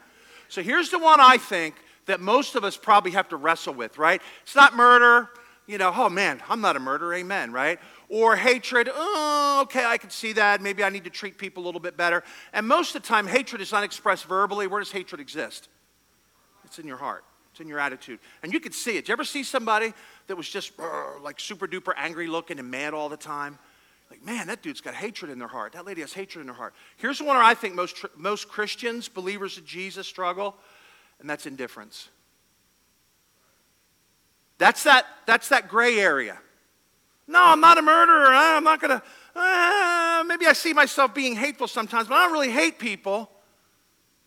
[0.47, 3.97] So here's the one I think that most of us probably have to wrestle with,
[3.97, 4.21] right?
[4.43, 5.29] It's not murder.
[5.65, 7.13] You know, oh man, I'm not a murderer.
[7.13, 7.79] Amen, right?
[8.13, 8.89] or hatred.
[8.93, 10.61] Oh, okay, I can see that.
[10.61, 12.23] Maybe I need to treat people a little bit better.
[12.53, 14.67] And most of the time, hatred is not expressed verbally.
[14.67, 15.67] Where does hatred exist?
[16.63, 17.23] It's in your heart.
[17.51, 18.19] It's in your attitude.
[18.43, 19.01] And you can see it.
[19.01, 19.93] Did you ever see somebody
[20.27, 20.73] that was just
[21.23, 23.57] like super duper angry looking and mad all the time?
[24.11, 25.73] Like, man, that dude's got hatred in their heart.
[25.73, 26.75] That lady has hatred in her heart.
[26.97, 30.55] Here's the one where I think most, most Christians, believers of Jesus, struggle,
[31.23, 32.09] and that's indifference.
[34.57, 36.37] That's that, that's that gray area.
[37.27, 38.27] No, I'm not a murderer.
[38.27, 39.03] I'm not going to.
[39.33, 43.31] Uh, maybe I see myself being hateful sometimes, but I don't really hate people.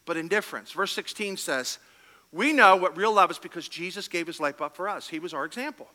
[0.06, 0.72] But indifference.
[0.72, 1.78] Verse 16 says,
[2.32, 5.06] We know what real love is because Jesus gave his life up for us.
[5.06, 5.88] He was our example.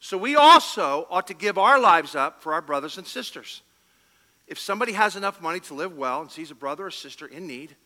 [0.00, 3.62] So we also ought to give our lives up for our brothers and sisters.
[4.48, 7.46] If somebody has enough money to live well and sees a brother or sister in
[7.46, 7.76] need,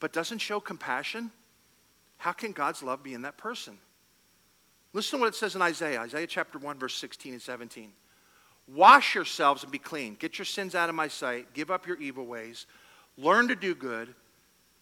[0.00, 1.30] but doesn't show compassion,
[2.18, 3.78] how can God's love be in that person?
[4.92, 7.92] Listen to what it says in Isaiah, Isaiah chapter 1, verse 16 and 17.
[8.68, 10.16] Wash yourselves and be clean.
[10.18, 11.54] Get your sins out of my sight.
[11.54, 12.66] Give up your evil ways.
[13.16, 14.14] Learn to do good.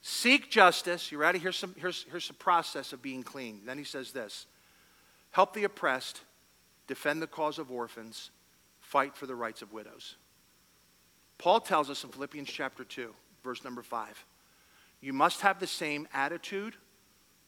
[0.01, 1.11] Seek justice.
[1.11, 1.39] You ready?
[1.39, 3.61] Here's some, here's, here's the process of being clean.
[3.67, 4.47] Then he says this
[5.33, 6.21] help the oppressed,
[6.87, 8.31] defend the cause of orphans,
[8.81, 10.15] fight for the rights of widows.
[11.39, 14.25] Paul tells us in Philippians chapter 2, verse number 5,
[15.05, 16.75] you must have the same attitude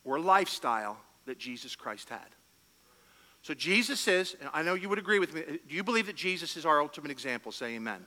[0.05, 2.29] or lifestyle that Jesus Christ had.
[3.41, 6.17] So Jesus is, and I know you would agree with me, do you believe that
[6.17, 7.53] Jesus is our ultimate example?
[7.53, 8.05] Say amen.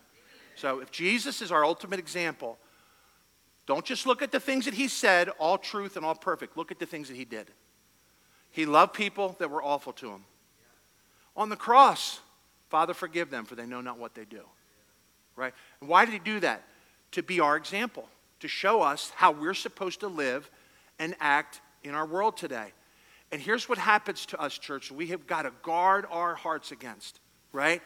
[0.56, 2.60] So if Jesus is our ultimate example,
[3.66, 6.56] don't just look at the things that he said, all truth and all perfect.
[6.56, 7.50] Look at the things that he did.
[8.52, 10.26] He loved people that were awful to him.
[11.36, 12.20] On the cross,
[12.70, 14.42] Father, forgive them, for they know not what they do.
[15.36, 15.54] Right?
[15.82, 16.64] And why did he do that?
[17.14, 18.08] To be our example,
[18.40, 20.50] to show us how we're supposed to live
[20.98, 22.74] and act in our world today.
[23.32, 24.92] And here's what happens to us, church.
[24.92, 27.20] We have got to guard our hearts against,
[27.52, 27.82] right?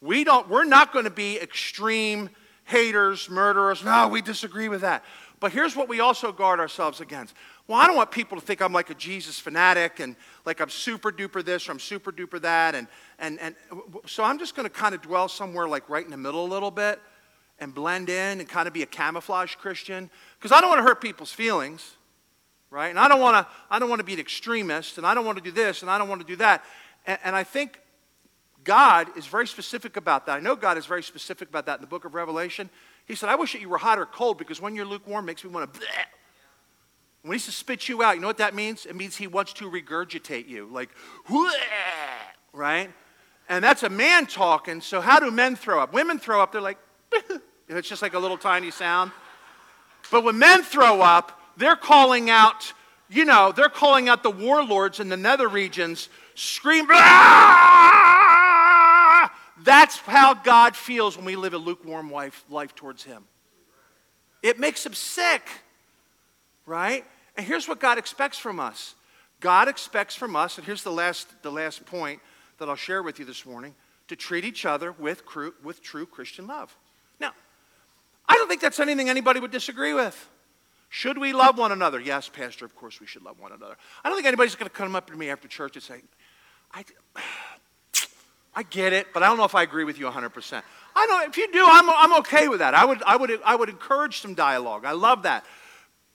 [0.00, 2.30] We don't, we're not going to be extreme
[2.64, 3.84] haters, murderers.
[3.84, 5.04] No, we disagree with that.
[5.38, 7.34] But here's what we also guard ourselves against.
[7.66, 10.68] Well, I don't want people to think I'm like a Jesus fanatic and like I'm
[10.68, 12.74] super duper this or I'm super duper that.
[12.74, 13.54] And, and, and
[14.06, 16.48] so I'm just going to kind of dwell somewhere like right in the middle a
[16.48, 17.00] little bit
[17.60, 20.84] and blend in and kind of be a camouflage Christian because I don't want to
[20.84, 21.96] hurt people's feelings,
[22.70, 22.88] right?
[22.88, 25.26] And I don't want to, I don't want to be an extremist and I don't
[25.26, 26.64] want to do this and I don't want to do that.
[27.06, 27.80] And, and I think
[28.64, 30.36] God is very specific about that.
[30.36, 32.70] I know God is very specific about that in the book of Revelation.
[33.06, 35.44] He said, I wish that you were hot or cold because when you're lukewarm, makes
[35.44, 35.80] me want to.
[37.22, 38.86] When he says spit you out, you know what that means?
[38.86, 40.88] It means he wants to regurgitate you, like,
[42.52, 42.90] right?
[43.48, 44.80] And that's a man talking.
[44.80, 45.92] So how do men throw up?
[45.92, 46.78] Women throw up, they're like,
[47.78, 49.12] it's just like a little tiny sound.
[50.10, 52.72] But when men throw up, they're calling out,
[53.08, 57.90] you know, they're calling out the warlords in the nether regions, scream, ah!
[59.62, 63.24] that's how God feels when we live a lukewarm life, life towards Him.
[64.42, 65.46] It makes Him sick,
[66.66, 67.04] right?
[67.36, 68.94] And here's what God expects from us
[69.40, 72.20] God expects from us, and here's the last, the last point
[72.58, 73.74] that I'll share with you this morning
[74.08, 75.22] to treat each other with,
[75.62, 76.76] with true Christian love.
[78.30, 80.28] I don't think that's anything anybody would disagree with.
[80.88, 81.98] Should we love one another?
[81.98, 83.76] Yes, Pastor, of course we should love one another.
[84.04, 86.00] I don't think anybody's going to come up to me after church and say,
[86.72, 86.84] I,
[88.54, 90.62] I get it, but I don't know if I agree with you 100%.
[90.94, 92.72] I know if you do, I'm, I'm okay with that.
[92.74, 94.84] I would, I, would, I would encourage some dialogue.
[94.84, 95.44] I love that.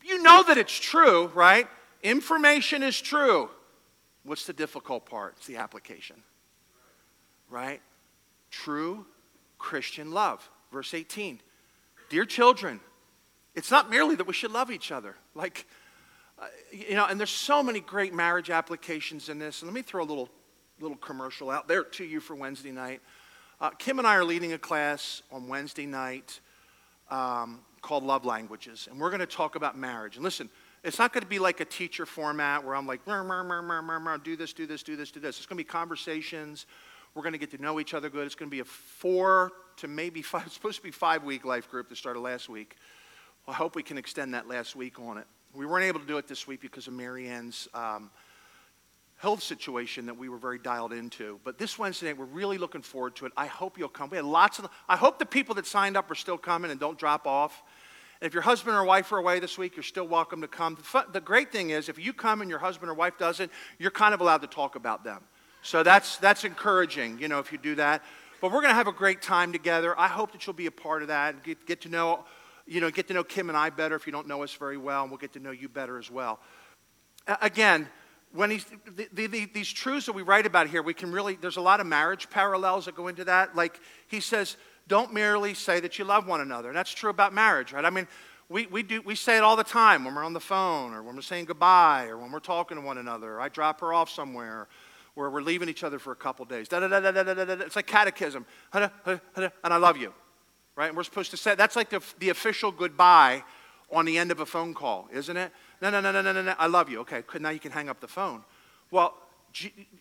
[0.02, 1.68] You know that it's true, right?
[2.02, 3.50] Information is true.
[4.24, 5.34] What's the difficult part?
[5.38, 6.16] It's the application,
[7.50, 7.82] right?
[8.52, 9.06] True
[9.58, 10.50] Christian love.
[10.72, 11.42] Verse 18
[12.10, 12.80] Dear children,
[13.56, 15.16] it's not merely that we should love each other.
[15.34, 15.66] Like,
[16.38, 19.62] uh, you know, and there's so many great marriage applications in this.
[19.62, 20.30] And let me throw a little
[20.80, 23.02] little commercial out there to you for Wednesday night.
[23.62, 26.42] Uh, Kim and I are leading a class on Wednesday night
[27.10, 30.16] um, called Love Languages, and we're going to talk about marriage.
[30.18, 30.50] And listen,
[30.84, 33.62] it's not going to be like a teacher format where I'm like, mur, mur, mur,
[33.62, 35.38] mur, mur, mur, do this, do this, do this, do this.
[35.38, 36.66] It's going to be conversations.
[37.14, 38.26] We're going to get to know each other good.
[38.26, 41.46] It's going to be a four to maybe five, it's supposed to be five week
[41.46, 42.76] life group that started last week.
[43.46, 45.26] Well, I hope we can extend that last week on it.
[45.54, 48.10] We weren't able to do it this week because of Marianne's um,
[49.18, 51.40] health situation that we were very dialed into.
[51.44, 53.32] But this Wednesday night, we're really looking forward to it.
[53.38, 54.10] I hope you'll come.
[54.10, 56.80] We had lots of, I hope the people that signed up are still coming and
[56.80, 57.64] don't drop off.
[58.22, 60.78] And if your husband or wife are away this week, you're still welcome to come.
[60.94, 63.92] The, the great thing is, if you come and your husband or wife doesn't, you're
[63.92, 65.22] kind of allowed to talk about them.
[65.62, 68.04] So that's, that's encouraging, you know, if you do that.
[68.46, 70.00] But we're going to have a great time together.
[70.00, 72.26] I hope that you'll be a part of that and get, get to know,
[72.68, 74.78] you know, get to know Kim and I better if you don't know us very
[74.78, 76.40] well, and we'll get to know you better as well.
[77.42, 77.88] Again,
[78.34, 78.64] when he's,
[78.96, 81.62] the, the, the, these truths that we write about here, we can really, there's a
[81.62, 83.56] lot of marriage parallels that go into that.
[83.56, 83.80] Like
[84.10, 86.68] he says, don't merely say that you love one another.
[86.68, 87.84] And that's true about marriage, right?
[87.84, 88.08] I mean,
[88.48, 91.02] we, we, do, we say it all the time when we're on the phone or
[91.02, 93.42] when we're saying goodbye or when we're talking to one another.
[93.42, 94.68] I drop her off somewhere
[95.16, 96.68] or we're leaving each other for a couple days.
[96.68, 97.54] Da, da, da, da, da, da, da.
[97.66, 98.46] It's like catechism.
[98.74, 98.90] And
[99.64, 100.14] I love you,
[100.76, 100.88] right?
[100.88, 103.44] And we're supposed to say, that's like the, the official goodbye
[103.92, 105.52] on the end of a phone call, isn't it?
[105.82, 106.56] No, no, no, no, no, no, no.
[106.58, 107.00] I love you.
[107.02, 108.44] Okay, now you can hang up the phone.
[108.92, 109.16] Well,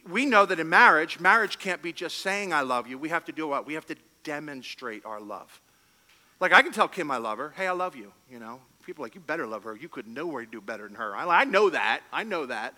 [0.09, 2.99] we know that in marriage, marriage can't be just saying I love you.
[2.99, 3.67] We have to do what?
[3.67, 5.61] We have to demonstrate our love.
[6.41, 7.53] Like I can tell Kim I love her.
[7.57, 8.13] Hey, I love you.
[8.29, 9.77] You know, people like you better love her.
[9.77, 11.15] You could nowhere do better than her.
[11.15, 12.01] I, I know that.
[12.13, 12.75] I know that.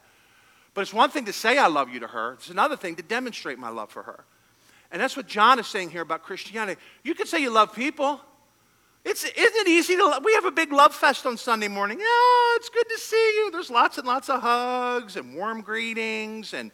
[0.76, 2.34] But it's one thing to say I love you to her.
[2.34, 4.24] It's another thing to demonstrate my love for her.
[4.92, 6.78] And that's what John is saying here about Christianity.
[7.02, 8.20] You can say you love people.
[9.02, 11.98] It's, isn't it easy to, we have a big love fest on Sunday morning.
[11.98, 13.50] Yeah, it's good to see you.
[13.50, 16.70] There's lots and lots of hugs and warm greetings and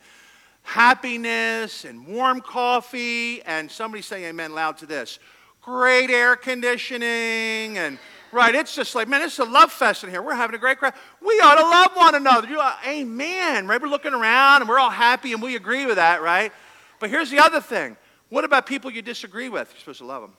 [0.65, 3.41] happiness and warm coffee.
[3.43, 5.21] And somebody say amen loud to this.
[5.61, 8.01] Great air conditioning and
[8.33, 8.55] Right?
[8.55, 10.23] It's just like, man, it's a love fest in here.
[10.23, 10.95] We're having a great crowd.
[11.21, 12.49] We ought to love one another.
[12.49, 13.69] You know, amen.
[13.69, 13.81] Right?
[13.81, 16.51] We're looking around and we're all happy and we agree with that, right?
[16.99, 17.97] But here's the other thing.
[18.31, 19.69] What about people you disagree with?
[19.71, 20.33] You're supposed to love them.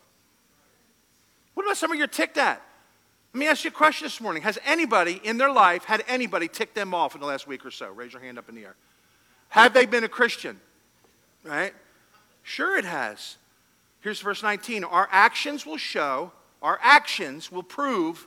[1.54, 2.62] What about somebody you're ticked at?
[3.34, 4.42] Let me ask you a question this morning.
[4.44, 7.72] Has anybody in their life had anybody tick them off in the last week or
[7.72, 7.92] so?
[7.92, 8.76] Raise your hand up in the air.
[9.50, 10.60] Have they been a Christian?
[11.44, 11.74] Right?
[12.42, 13.38] Sure, it has.
[14.02, 14.84] Here's verse 19.
[14.84, 16.32] Our actions will show
[16.64, 18.26] our actions will prove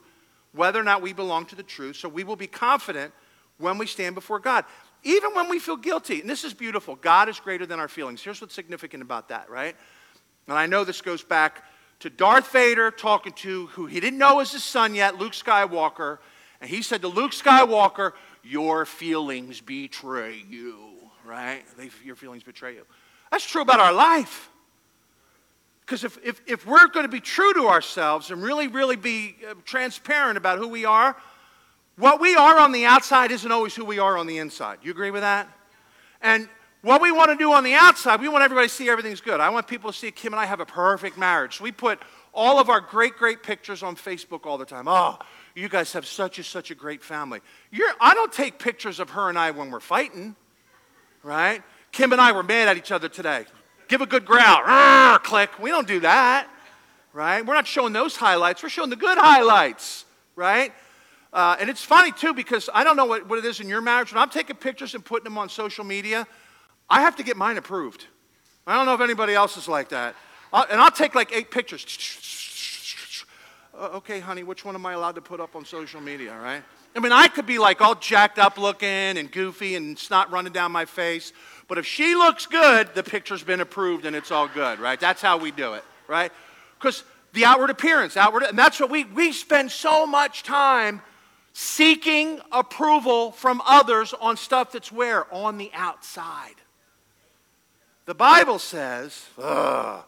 [0.53, 3.12] whether or not we belong to the truth, so we will be confident
[3.59, 4.64] when we stand before God.
[5.03, 8.22] Even when we feel guilty, and this is beautiful, God is greater than our feelings.
[8.22, 9.74] Here's what's significant about that, right?
[10.47, 11.64] And I know this goes back
[12.01, 16.18] to Darth Vader talking to who he didn't know was his son yet, Luke Skywalker.
[16.61, 18.12] And he said to Luke Skywalker,
[18.43, 20.78] Your feelings betray you,
[21.24, 21.64] right?
[21.76, 22.82] They, your feelings betray you.
[23.30, 24.51] That's true about our life.
[25.87, 29.37] Because if, if, if we're going to be true to ourselves and really, really be
[29.49, 31.16] uh, transparent about who we are,
[31.97, 34.78] what we are on the outside isn't always who we are on the inside.
[34.82, 35.49] You agree with that?
[36.20, 36.49] And
[36.82, 39.39] what we want to do on the outside, we want everybody to see everything's good.
[39.39, 41.59] I want people to see Kim and I have a perfect marriage.
[41.59, 42.01] So we put
[42.34, 44.89] all of our great, great pictures on Facebook all the time.
[44.89, 45.18] Oh,
[45.55, 47.41] you guys have such a, such a great family.
[47.70, 50.34] You're, I don't take pictures of her and I when we're fighting,
[51.22, 51.62] right?
[51.93, 53.47] Kim and I were mad at each other today
[53.89, 55.59] give a good growl, Rrr, click.
[55.59, 56.49] We don't do that,
[57.12, 57.45] right?
[57.45, 58.62] We're not showing those highlights.
[58.62, 60.72] We're showing the good highlights, right?
[61.32, 63.80] Uh, and it's funny too because I don't know what, what it is in your
[63.80, 64.12] marriage.
[64.12, 66.26] When I'm taking pictures and putting them on social media,
[66.89, 68.07] I have to get mine approved.
[68.66, 70.14] I don't know if anybody else is like that.
[70.53, 71.84] I'll, and I'll take like eight pictures.
[73.78, 76.62] Uh, okay, honey, which one am I allowed to put up on social media, right?
[76.97, 80.53] I mean, I could be like all jacked up looking and goofy and snot running
[80.53, 81.34] down my face.
[81.69, 84.99] But if she looks good, the picture's been approved and it's all good, right?
[84.99, 86.31] That's how we do it, right?
[86.79, 87.03] Because
[87.33, 91.03] the outward appearance, outward, and that's what we, we spend so much time
[91.53, 95.33] seeking approval from others on stuff that's where?
[95.35, 96.55] On the outside.
[98.05, 100.05] The Bible says, ugh,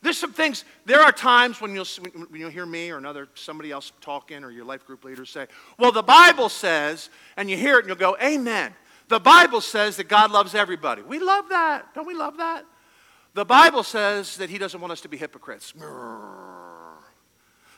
[0.00, 1.86] there's some things, there are times when you'll,
[2.28, 5.46] when you'll hear me or another, somebody else talking or your life group leader say,
[5.78, 8.74] well, the Bible says, and you hear it and you'll go, amen.
[9.08, 11.02] The Bible says that God loves everybody.
[11.02, 11.94] We love that.
[11.94, 12.64] Don't we love that?
[13.34, 15.72] The Bible says that He doesn't want us to be hypocrites.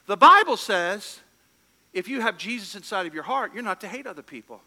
[0.06, 1.20] The Bible says
[1.92, 4.60] if you have Jesus inside of your heart, you're not to hate other people.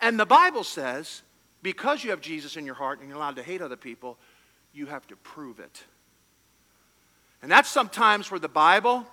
[0.00, 1.22] And the Bible says
[1.62, 4.18] because you have Jesus in your heart and you're allowed to hate other people,
[4.72, 5.84] you have to prove it.
[7.42, 9.06] And that's sometimes where the Bible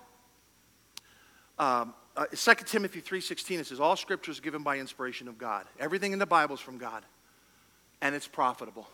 [1.58, 5.66] um, uh, 2 Timothy 3.16, it says, all scripture is given by inspiration of God.
[5.78, 7.02] Everything in the Bible is from God.
[8.00, 8.88] And it's profitable.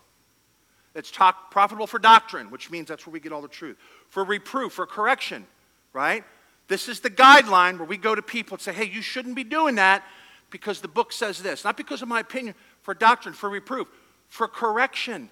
[0.94, 3.76] It's talk, profitable for doctrine, which means that's where we get all the truth.
[4.08, 5.46] For reproof, for correction,
[5.92, 6.24] right?
[6.68, 9.44] This is the guideline where we go to people and say, hey, you shouldn't be
[9.44, 10.04] doing that
[10.50, 11.64] because the book says this.
[11.64, 13.88] Not because of my opinion, for doctrine, for reproof,
[14.28, 15.30] for correction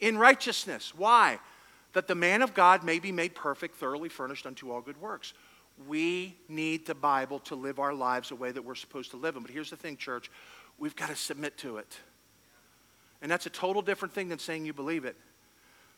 [0.00, 0.92] in righteousness.
[0.96, 1.38] Why?
[1.92, 5.32] That the man of God may be made perfect, thoroughly furnished unto all good works.
[5.88, 9.34] We need the Bible to live our lives the way that we're supposed to live
[9.34, 9.42] them.
[9.42, 10.30] But here's the thing, church
[10.78, 11.98] we've got to submit to it.
[13.22, 15.16] And that's a total different thing than saying you believe it.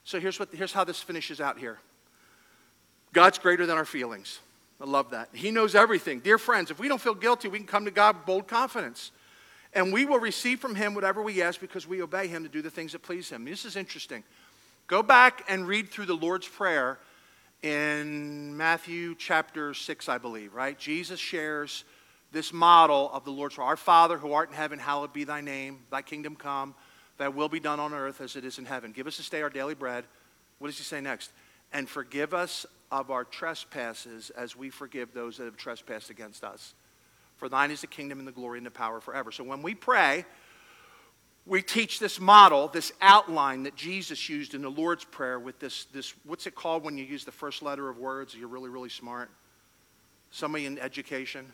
[0.05, 1.79] So here's, what, here's how this finishes out here
[3.13, 4.41] God's greater than our feelings.
[4.81, 5.31] I love that.
[5.33, 6.21] He knows everything.
[6.21, 9.11] Dear friends, if we don't feel guilty, we can come to God with bold confidence.
[9.73, 12.63] And we will receive from Him whatever we ask because we obey Him to do
[12.63, 13.45] the things that please Him.
[13.45, 14.23] This is interesting.
[14.87, 16.99] Go back and read through the Lord's Prayer
[18.57, 20.79] Matthew chapter 6, I believe, right?
[20.79, 21.85] Jesus shares
[22.33, 23.69] this model of the Lord's Prayer.
[23.69, 25.81] Our Father who art in heaven, hallowed be thy name.
[25.91, 26.75] Thy kingdom come.
[27.19, 28.93] Thy will be done on earth as it is in heaven.
[28.93, 30.05] Give us this day our daily bread.
[30.59, 31.33] What does he say next?
[31.73, 36.75] And forgive us of our trespasses as we forgive those that have trespassed against us.
[37.37, 39.31] For thine is the kingdom and the glory and the power forever.
[39.33, 40.25] So when we pray,
[41.47, 45.85] we teach this model, this outline that Jesus used in the Lord's Prayer with this,
[45.93, 48.35] this what's it called when you use the first letter of words?
[48.35, 49.31] You're really, really smart.
[50.33, 51.47] Somebody in education?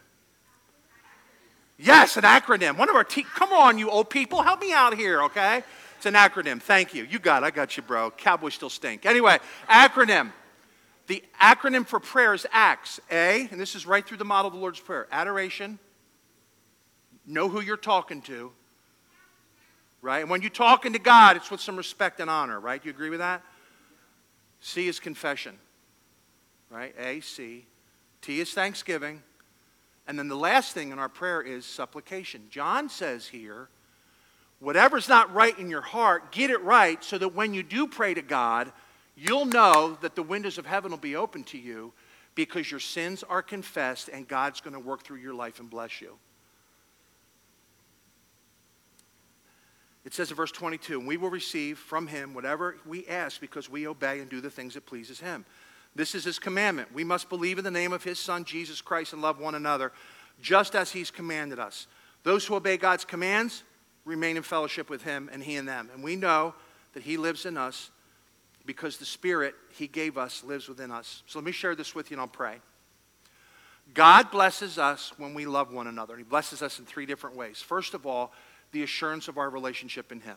[1.78, 2.78] Yes, an acronym.
[2.78, 5.62] One of our te- come on, you old people, help me out here, okay?
[5.96, 6.60] It's an acronym.
[6.60, 7.04] Thank you.
[7.04, 7.46] You got it.
[7.46, 8.10] I got you, bro.
[8.10, 9.04] Cowboys still stink.
[9.04, 9.38] Anyway,
[9.68, 10.32] acronym.
[11.06, 13.00] The acronym for prayer is ACTS.
[13.10, 15.78] A, and this is right through the model of the Lord's Prayer adoration,
[17.26, 18.52] know who you're talking to,
[20.02, 20.18] right?
[20.18, 22.84] And when you're talking to God, it's with some respect and honor, right?
[22.84, 23.42] You agree with that?
[24.60, 25.56] C is confession,
[26.70, 26.94] right?
[26.98, 27.66] A, C.
[28.20, 29.22] T is thanksgiving.
[30.06, 32.42] And then the last thing in our prayer is supplication.
[32.50, 33.68] John says here,
[34.58, 38.14] whatever's not right in your heart, get it right so that when you do pray
[38.14, 38.72] to God,
[39.16, 41.92] you'll know that the windows of heaven will be open to you
[42.34, 46.00] because your sins are confessed and God's going to work through your life and bless
[46.00, 46.16] you.
[50.04, 53.70] It says in verse 22, and we will receive from him whatever we ask because
[53.70, 55.44] we obey and do the things that pleases him.
[55.94, 56.92] This is his commandment.
[56.92, 59.92] We must believe in the name of his son, Jesus Christ, and love one another,
[60.40, 61.86] just as he's commanded us.
[62.24, 63.62] Those who obey God's commands
[64.04, 65.90] remain in fellowship with him and he and them.
[65.92, 66.54] And we know
[66.94, 67.90] that he lives in us
[68.66, 71.22] because the Spirit he gave us lives within us.
[71.26, 72.56] So let me share this with you and I'll pray.
[73.94, 76.16] God blesses us when we love one another.
[76.16, 77.60] He blesses us in three different ways.
[77.60, 78.32] First of all,
[78.72, 80.36] the assurance of our relationship in Him.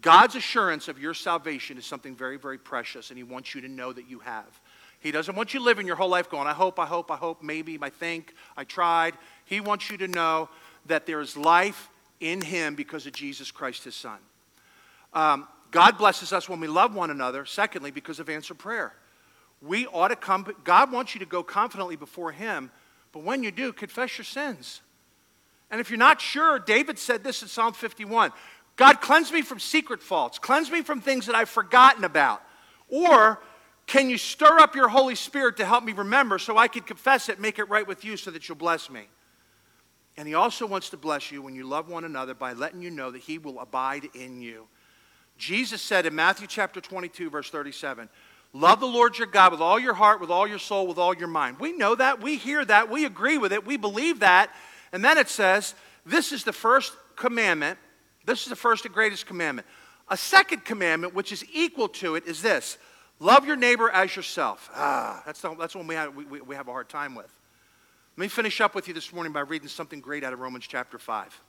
[0.00, 3.68] God's assurance of your salvation is something very, very precious, and He wants you to
[3.68, 4.60] know that you have.
[5.00, 7.42] He doesn't want you living your whole life going, I hope, I hope, I hope,
[7.42, 9.14] maybe, I think, I tried.
[9.44, 10.48] He wants you to know
[10.86, 11.90] that there is life
[12.20, 14.18] in Him because of Jesus Christ, His Son.
[15.12, 18.94] Um, God blesses us when we love one another, secondly, because of answered prayer.
[19.60, 22.70] We ought to come, God wants you to go confidently before Him,
[23.12, 24.82] but when you do, confess your sins.
[25.74, 28.30] And if you're not sure, David said this in Psalm 51
[28.76, 32.44] God, cleanse me from secret faults, cleanse me from things that I've forgotten about.
[32.88, 33.42] Or
[33.88, 37.28] can you stir up your Holy Spirit to help me remember so I can confess
[37.28, 39.08] it, make it right with you so that you'll bless me?
[40.16, 42.92] And He also wants to bless you when you love one another by letting you
[42.92, 44.68] know that He will abide in you.
[45.38, 48.08] Jesus said in Matthew chapter 22, verse 37,
[48.52, 51.16] Love the Lord your God with all your heart, with all your soul, with all
[51.16, 51.58] your mind.
[51.58, 52.22] We know that.
[52.22, 52.88] We hear that.
[52.88, 53.66] We agree with it.
[53.66, 54.54] We believe that.
[54.94, 55.74] And then it says,
[56.06, 57.78] This is the first commandment.
[58.24, 59.66] This is the first and greatest commandment.
[60.08, 62.78] A second commandment, which is equal to it, is this
[63.18, 64.70] love your neighbor as yourself.
[64.72, 67.30] Ah, that's, the, that's one we have, we, we have a hard time with.
[68.16, 70.64] Let me finish up with you this morning by reading something great out of Romans
[70.68, 71.40] chapter 5.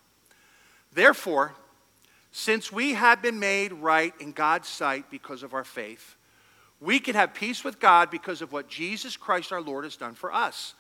[0.91, 1.53] Therefore,
[2.31, 6.15] since we have been made right in God's sight because of our faith,
[6.81, 10.15] we can have peace with God because of what Jesus Christ our Lord has done
[10.15, 10.73] for us.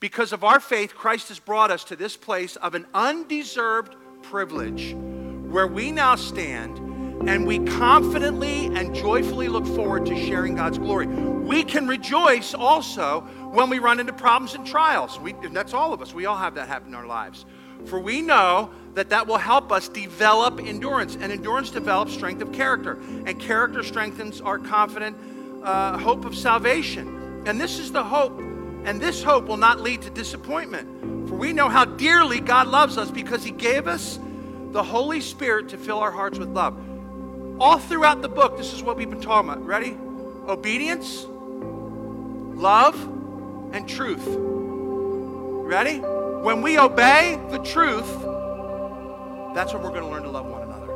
[0.00, 4.94] Because of our faith, Christ has brought us to this place of an undeserved privilege
[4.94, 6.78] where we now stand
[7.28, 11.08] and we confidently and joyfully look forward to sharing God's glory.
[11.08, 15.18] We can rejoice also when we run into problems and trials.
[15.18, 16.14] We, that's all of us.
[16.14, 17.44] We all have that happen in our lives.
[17.86, 22.52] For we know that that will help us develop endurance, and endurance develops strength of
[22.52, 25.16] character, and character strengthens our confident
[25.64, 27.42] uh, hope of salvation.
[27.46, 28.40] And this is the hope
[28.88, 31.28] and this hope will not lead to disappointment.
[31.28, 34.18] For we know how dearly God loves us because He gave us
[34.72, 36.74] the Holy Spirit to fill our hearts with love.
[37.60, 39.62] All throughout the book, this is what we've been talking about.
[39.66, 39.94] Ready?
[40.48, 42.98] Obedience, love,
[43.74, 44.24] and truth.
[44.26, 45.98] Ready?
[45.98, 48.08] When we obey the truth,
[49.54, 50.86] that's when we're going to learn to love one another.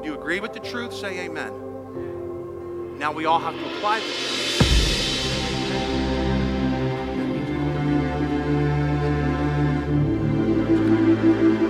[0.00, 0.92] Do you agree with the truth?
[0.92, 2.98] Say amen.
[2.98, 4.67] Now we all have to apply the truth.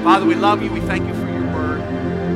[0.08, 0.72] Father, we love you.
[0.72, 1.80] We thank you for your word.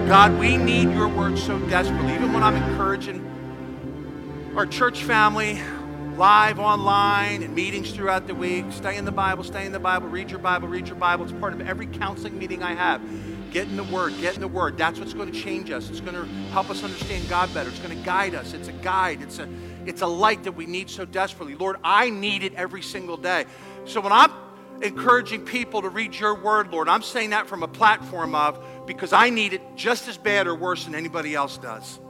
[0.07, 2.13] God, we need your word so desperately.
[2.13, 5.59] Even when I'm encouraging our church family,
[6.19, 10.09] live online and meetings throughout the week, stay in the Bible, stay in the Bible,
[10.09, 11.25] read your Bible, read your Bible.
[11.25, 13.01] It's part of every counseling meeting I have.
[13.53, 14.77] Get in the Word, get in the Word.
[14.77, 15.89] That's what's going to change us.
[15.89, 17.71] It's going to help us understand God better.
[17.71, 18.53] It's going to guide us.
[18.53, 19.23] It's a guide.
[19.23, 19.49] It's a,
[19.87, 21.55] it's a light that we need so desperately.
[21.55, 23.47] Lord, I need it every single day.
[23.87, 24.31] So when I'm
[24.83, 26.89] encouraging people to read your word, Lord.
[26.89, 30.55] I'm saying that from a platform of because I need it just as bad or
[30.55, 32.01] worse than anybody else does.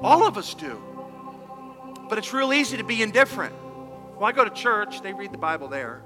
[0.00, 0.82] All of us do.
[2.08, 3.54] But it's real easy to be indifferent.
[4.16, 6.02] Well, I go to church, they read the Bible there.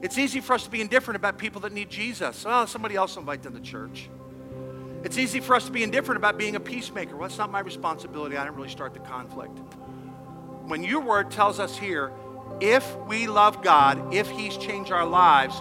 [0.00, 2.44] It's easy for us to be indifferent about people that need Jesus.
[2.46, 4.08] Oh, somebody else invite them to church.
[5.04, 7.16] It's easy for us to be indifferent about being a peacemaker.
[7.16, 8.36] Well, that's not my responsibility.
[8.36, 9.58] I didn't really start the conflict.
[10.66, 12.12] When your word tells us here,
[12.60, 15.60] if we love God, if He's changed our lives,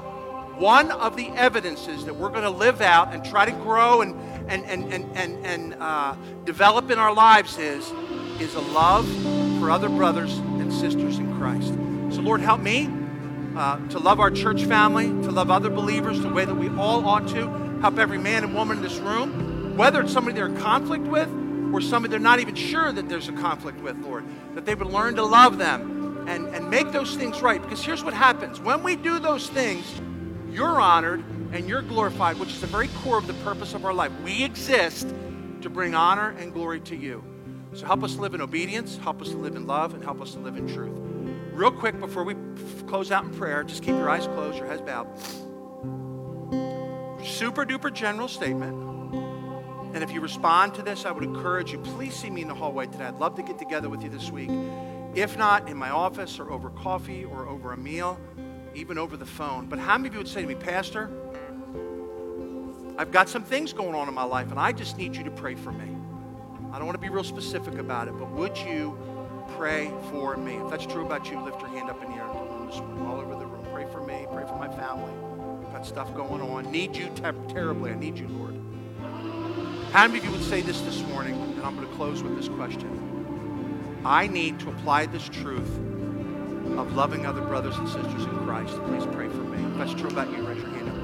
[0.58, 4.16] one of the evidences that we're going to live out and try to grow and,
[4.50, 7.92] and, and, and, and, and uh, develop in our lives is,
[8.40, 9.08] is a love
[9.60, 11.74] for other brothers and sisters in Christ.
[12.16, 12.90] So, Lord, help me
[13.56, 17.08] uh, to love our church family, to love other believers the way that we all
[17.08, 17.48] ought to.
[17.82, 21.30] Help every man and woman in this room, whether it's somebody they're in conflict with
[21.72, 24.26] or somebody they're not even sure that there's a conflict with, Lord,
[24.56, 25.97] that they would learn to love them
[26.28, 27.62] and, and make those things right.
[27.62, 30.02] Because here's what happens when we do those things,
[30.52, 33.94] you're honored and you're glorified, which is the very core of the purpose of our
[33.94, 34.12] life.
[34.24, 35.08] We exist
[35.62, 37.24] to bring honor and glory to you.
[37.74, 40.34] So help us live in obedience, help us to live in love, and help us
[40.34, 40.98] to live in truth.
[41.54, 42.36] Real quick, before we
[42.88, 45.08] close out in prayer, just keep your eyes closed, your heads bowed.
[47.26, 48.74] Super duper general statement.
[49.94, 52.54] And if you respond to this, I would encourage you, please see me in the
[52.54, 53.06] hallway today.
[53.06, 54.50] I'd love to get together with you this week.
[55.18, 58.20] If not, in my office or over coffee or over a meal,
[58.76, 59.66] even over the phone.
[59.66, 61.10] But how many of you would say to me, Pastor,
[63.00, 65.32] I've got some things going on in my life and I just need you to
[65.32, 65.98] pray for me?
[66.72, 68.96] I don't want to be real specific about it, but would you
[69.58, 70.58] pray for me?
[70.58, 73.46] If that's true about you, lift your hand up in the air all over the
[73.48, 73.66] room.
[73.74, 75.12] Pray for me, pray for my family.
[75.66, 76.72] I've Got stuff going on.
[76.72, 77.90] Need you ter- terribly.
[77.90, 78.54] I need you, Lord.
[79.94, 81.34] How many of you would say this this morning?
[81.34, 83.07] And I'm going to close with this question.
[84.06, 85.78] I need to apply this truth
[86.78, 88.76] of loving other brothers and sisters in Christ.
[88.84, 89.72] Please pray for me.
[89.72, 90.96] If that's true about you, raise your hand up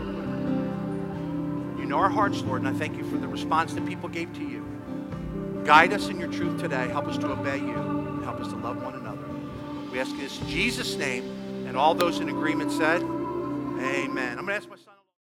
[1.80, 4.34] You know our hearts, Lord, and I thank you for the response that people gave
[4.34, 4.64] to you.
[5.66, 6.88] Guide us in your truth today.
[6.90, 7.76] Help us to obey you.
[7.76, 9.24] And help us to love one another.
[9.92, 11.24] We ask this in Jesus' name.
[11.68, 14.38] And all those in agreement said, Amen.
[14.38, 14.93] I'm going to ask my son.